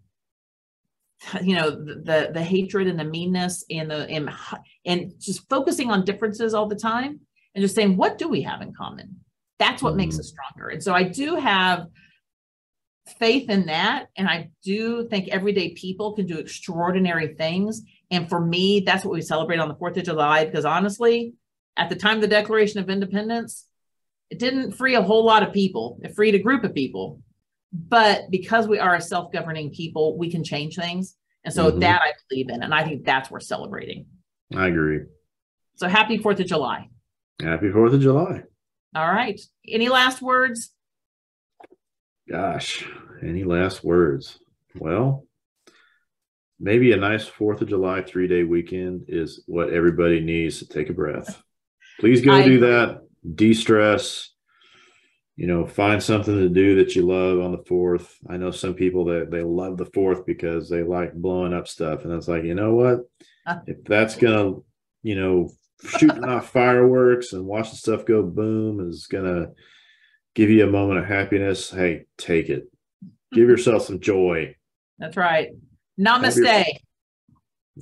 you 1.42 1.56
know 1.56 1.72
the 1.72 2.32
the 2.34 2.44
hatred 2.44 2.88
and 2.88 3.00
the 3.00 3.04
meanness 3.04 3.64
and 3.70 3.90
the 3.90 4.08
and, 4.10 4.30
and 4.86 5.14
just 5.20 5.48
focusing 5.50 5.90
on 5.90 6.06
differences 6.06 6.54
all 6.54 6.68
the 6.68 6.76
time 6.76 7.20
and 7.56 7.62
just 7.62 7.76
saying 7.76 7.98
what 7.98 8.18
do 8.18 8.28
we 8.28 8.42
have 8.42 8.62
in 8.62 8.74
common? 8.74 9.22
That's 9.60 9.82
what 9.82 9.92
mm-hmm. 9.92 9.98
makes 9.98 10.20
us 10.20 10.30
stronger. 10.30 10.70
And 10.70 10.84
so 10.84 10.94
i 10.94 11.04
do 11.04 11.36
have 11.36 11.88
faith 13.20 13.50
in 13.50 13.66
that. 13.68 14.08
And 14.16 14.28
i 14.28 14.50
do 14.64 15.08
think 15.08 15.30
everyday 15.30 15.74
people 15.74 16.14
can 16.14 16.28
do 16.28 16.38
extraordinary 16.38 17.36
things. 17.36 17.82
And 18.12 18.30
for 18.30 18.40
me 18.40 18.82
that's 18.82 19.04
what 19.04 19.14
we 19.14 19.22
celebrate 19.22 19.60
on 19.60 19.70
the 19.70 19.76
4th 19.76 19.98
of 19.98 20.04
july 20.04 20.46
because 20.46 20.66
honestly 20.66 21.34
at 21.76 21.90
the 21.90 21.96
time 21.96 22.18
of 22.18 22.22
the 22.22 22.28
declaration 22.28 22.80
of 22.80 22.90
independence 22.90 23.66
it 24.30 24.40
didn't 24.40 24.74
free 24.74 24.96
a 24.96 25.02
whole 25.02 25.24
lot 25.24 25.44
of 25.44 25.54
people. 25.54 26.00
It 26.04 26.14
freed 26.14 26.36
a 26.36 26.40
group 26.40 26.64
of 26.64 26.76
people 26.76 27.22
but 27.72 28.30
because 28.30 28.68
we 28.68 28.80
are 28.80 28.96
a 28.96 29.02
self-governing 29.02 29.72
people, 29.72 30.18
we 30.18 30.32
can 30.32 30.44
change 30.44 30.76
things. 30.76 31.16
And 31.44 31.54
so 31.54 31.70
mm-hmm. 31.70 31.80
that 31.80 32.02
I 32.02 32.14
believe 32.30 32.50
in. 32.50 32.64
And 32.64 32.74
I 32.74 32.84
think 32.84 33.06
that's 33.06 33.32
worth 33.32 33.44
celebrating. 33.44 34.06
I 34.56 34.68
agree. 34.68 35.02
So 35.76 35.88
happy 35.88 36.18
4th 36.18 36.40
of 36.40 36.48
July. 36.48 36.90
Happy 37.42 37.68
4th 37.68 37.94
of 37.94 38.02
July. 38.02 38.44
All 38.96 39.08
right. 39.08 39.40
Any 39.68 39.90
last 39.90 40.22
words? 40.22 40.72
Gosh, 42.30 42.86
any 43.24 43.44
last 43.44 43.84
words? 43.84 44.40
Well, 44.76 45.26
maybe 46.60 46.92
a 46.92 46.98
nice 46.98 47.30
4th 47.30 47.62
of 47.62 47.70
July 47.70 48.02
three 48.02 48.28
day 48.28 48.44
weekend 48.44 49.06
is 49.08 49.44
what 49.46 49.72
everybody 49.72 50.20
needs 50.20 50.60
to 50.60 50.68
take 50.68 50.90
a 50.90 50.94
breath. 50.94 51.42
Please 52.00 52.22
go 52.22 52.34
I 52.34 52.44
do 52.44 52.56
agree. 52.56 52.70
that, 52.70 53.02
de 53.36 53.54
stress, 53.54 54.32
you 55.38 55.46
know, 55.46 55.68
find 55.68 56.02
something 56.02 56.36
to 56.36 56.50
do 56.50 56.76
that 56.76 56.96
you 56.96 57.04
love 57.04 57.40
on 57.40 57.52
the 57.52 57.64
fourth. 57.64 58.18
I 58.28 58.38
know 58.38 58.50
some 58.50 58.74
people 58.74 59.06
that 59.06 59.30
they 59.30 59.44
love 59.44 59.78
the 59.78 59.86
fourth 59.86 60.26
because 60.26 60.68
they 60.68 60.82
like 60.82 61.14
blowing 61.14 61.54
up 61.54 61.68
stuff. 61.68 62.04
And 62.04 62.14
it's 62.14 62.28
like, 62.28 62.44
you 62.44 62.56
know 62.56 62.74
what? 62.74 63.02
If 63.66 63.82
that's 63.86 64.18
gonna, 64.18 64.56
you 65.04 65.16
know, 65.16 65.50
shooting 65.88 66.24
off 66.26 66.50
fireworks 66.50 67.32
and 67.32 67.46
watching 67.46 67.76
stuff 67.76 68.04
go 68.04 68.22
boom 68.22 68.90
is 68.90 69.08
gonna 69.08 69.52
give 70.36 70.50
you 70.50 70.66
a 70.66 70.70
moment 70.70 71.00
of 71.00 71.06
happiness, 71.06 71.70
hey, 71.70 72.08
take 72.18 72.50
it. 72.50 72.70
Give 73.32 73.48
yourself 73.50 73.84
some 73.84 74.02
joy. 74.02 74.54
That's 75.00 75.16
right. 75.16 75.52
Namaste. 75.98 76.66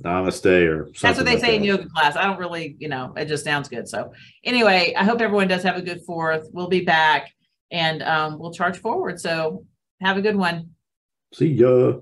Namaste 0.04 0.68
or 0.68 0.90
That's 1.00 1.16
what 1.16 1.24
they 1.24 1.32
like 1.32 1.40
say 1.40 1.52
that. 1.52 1.56
in 1.56 1.64
yoga 1.64 1.88
class. 1.88 2.14
I 2.14 2.24
don't 2.24 2.38
really, 2.38 2.76
you 2.78 2.88
know, 2.88 3.12
it 3.16 3.24
just 3.24 3.42
sounds 3.42 3.68
good. 3.68 3.88
So 3.88 4.12
anyway, 4.44 4.94
I 4.96 5.02
hope 5.02 5.20
everyone 5.20 5.48
does 5.48 5.64
have 5.64 5.76
a 5.76 5.82
good 5.82 6.02
fourth. 6.02 6.48
We'll 6.52 6.68
be 6.68 6.84
back 6.84 7.32
and 7.70 8.02
um, 8.02 8.38
we'll 8.38 8.52
charge 8.52 8.78
forward. 8.78 9.20
So 9.20 9.64
have 10.00 10.16
a 10.16 10.22
good 10.22 10.36
one. 10.36 10.70
See 11.32 11.48
ya. 11.48 11.98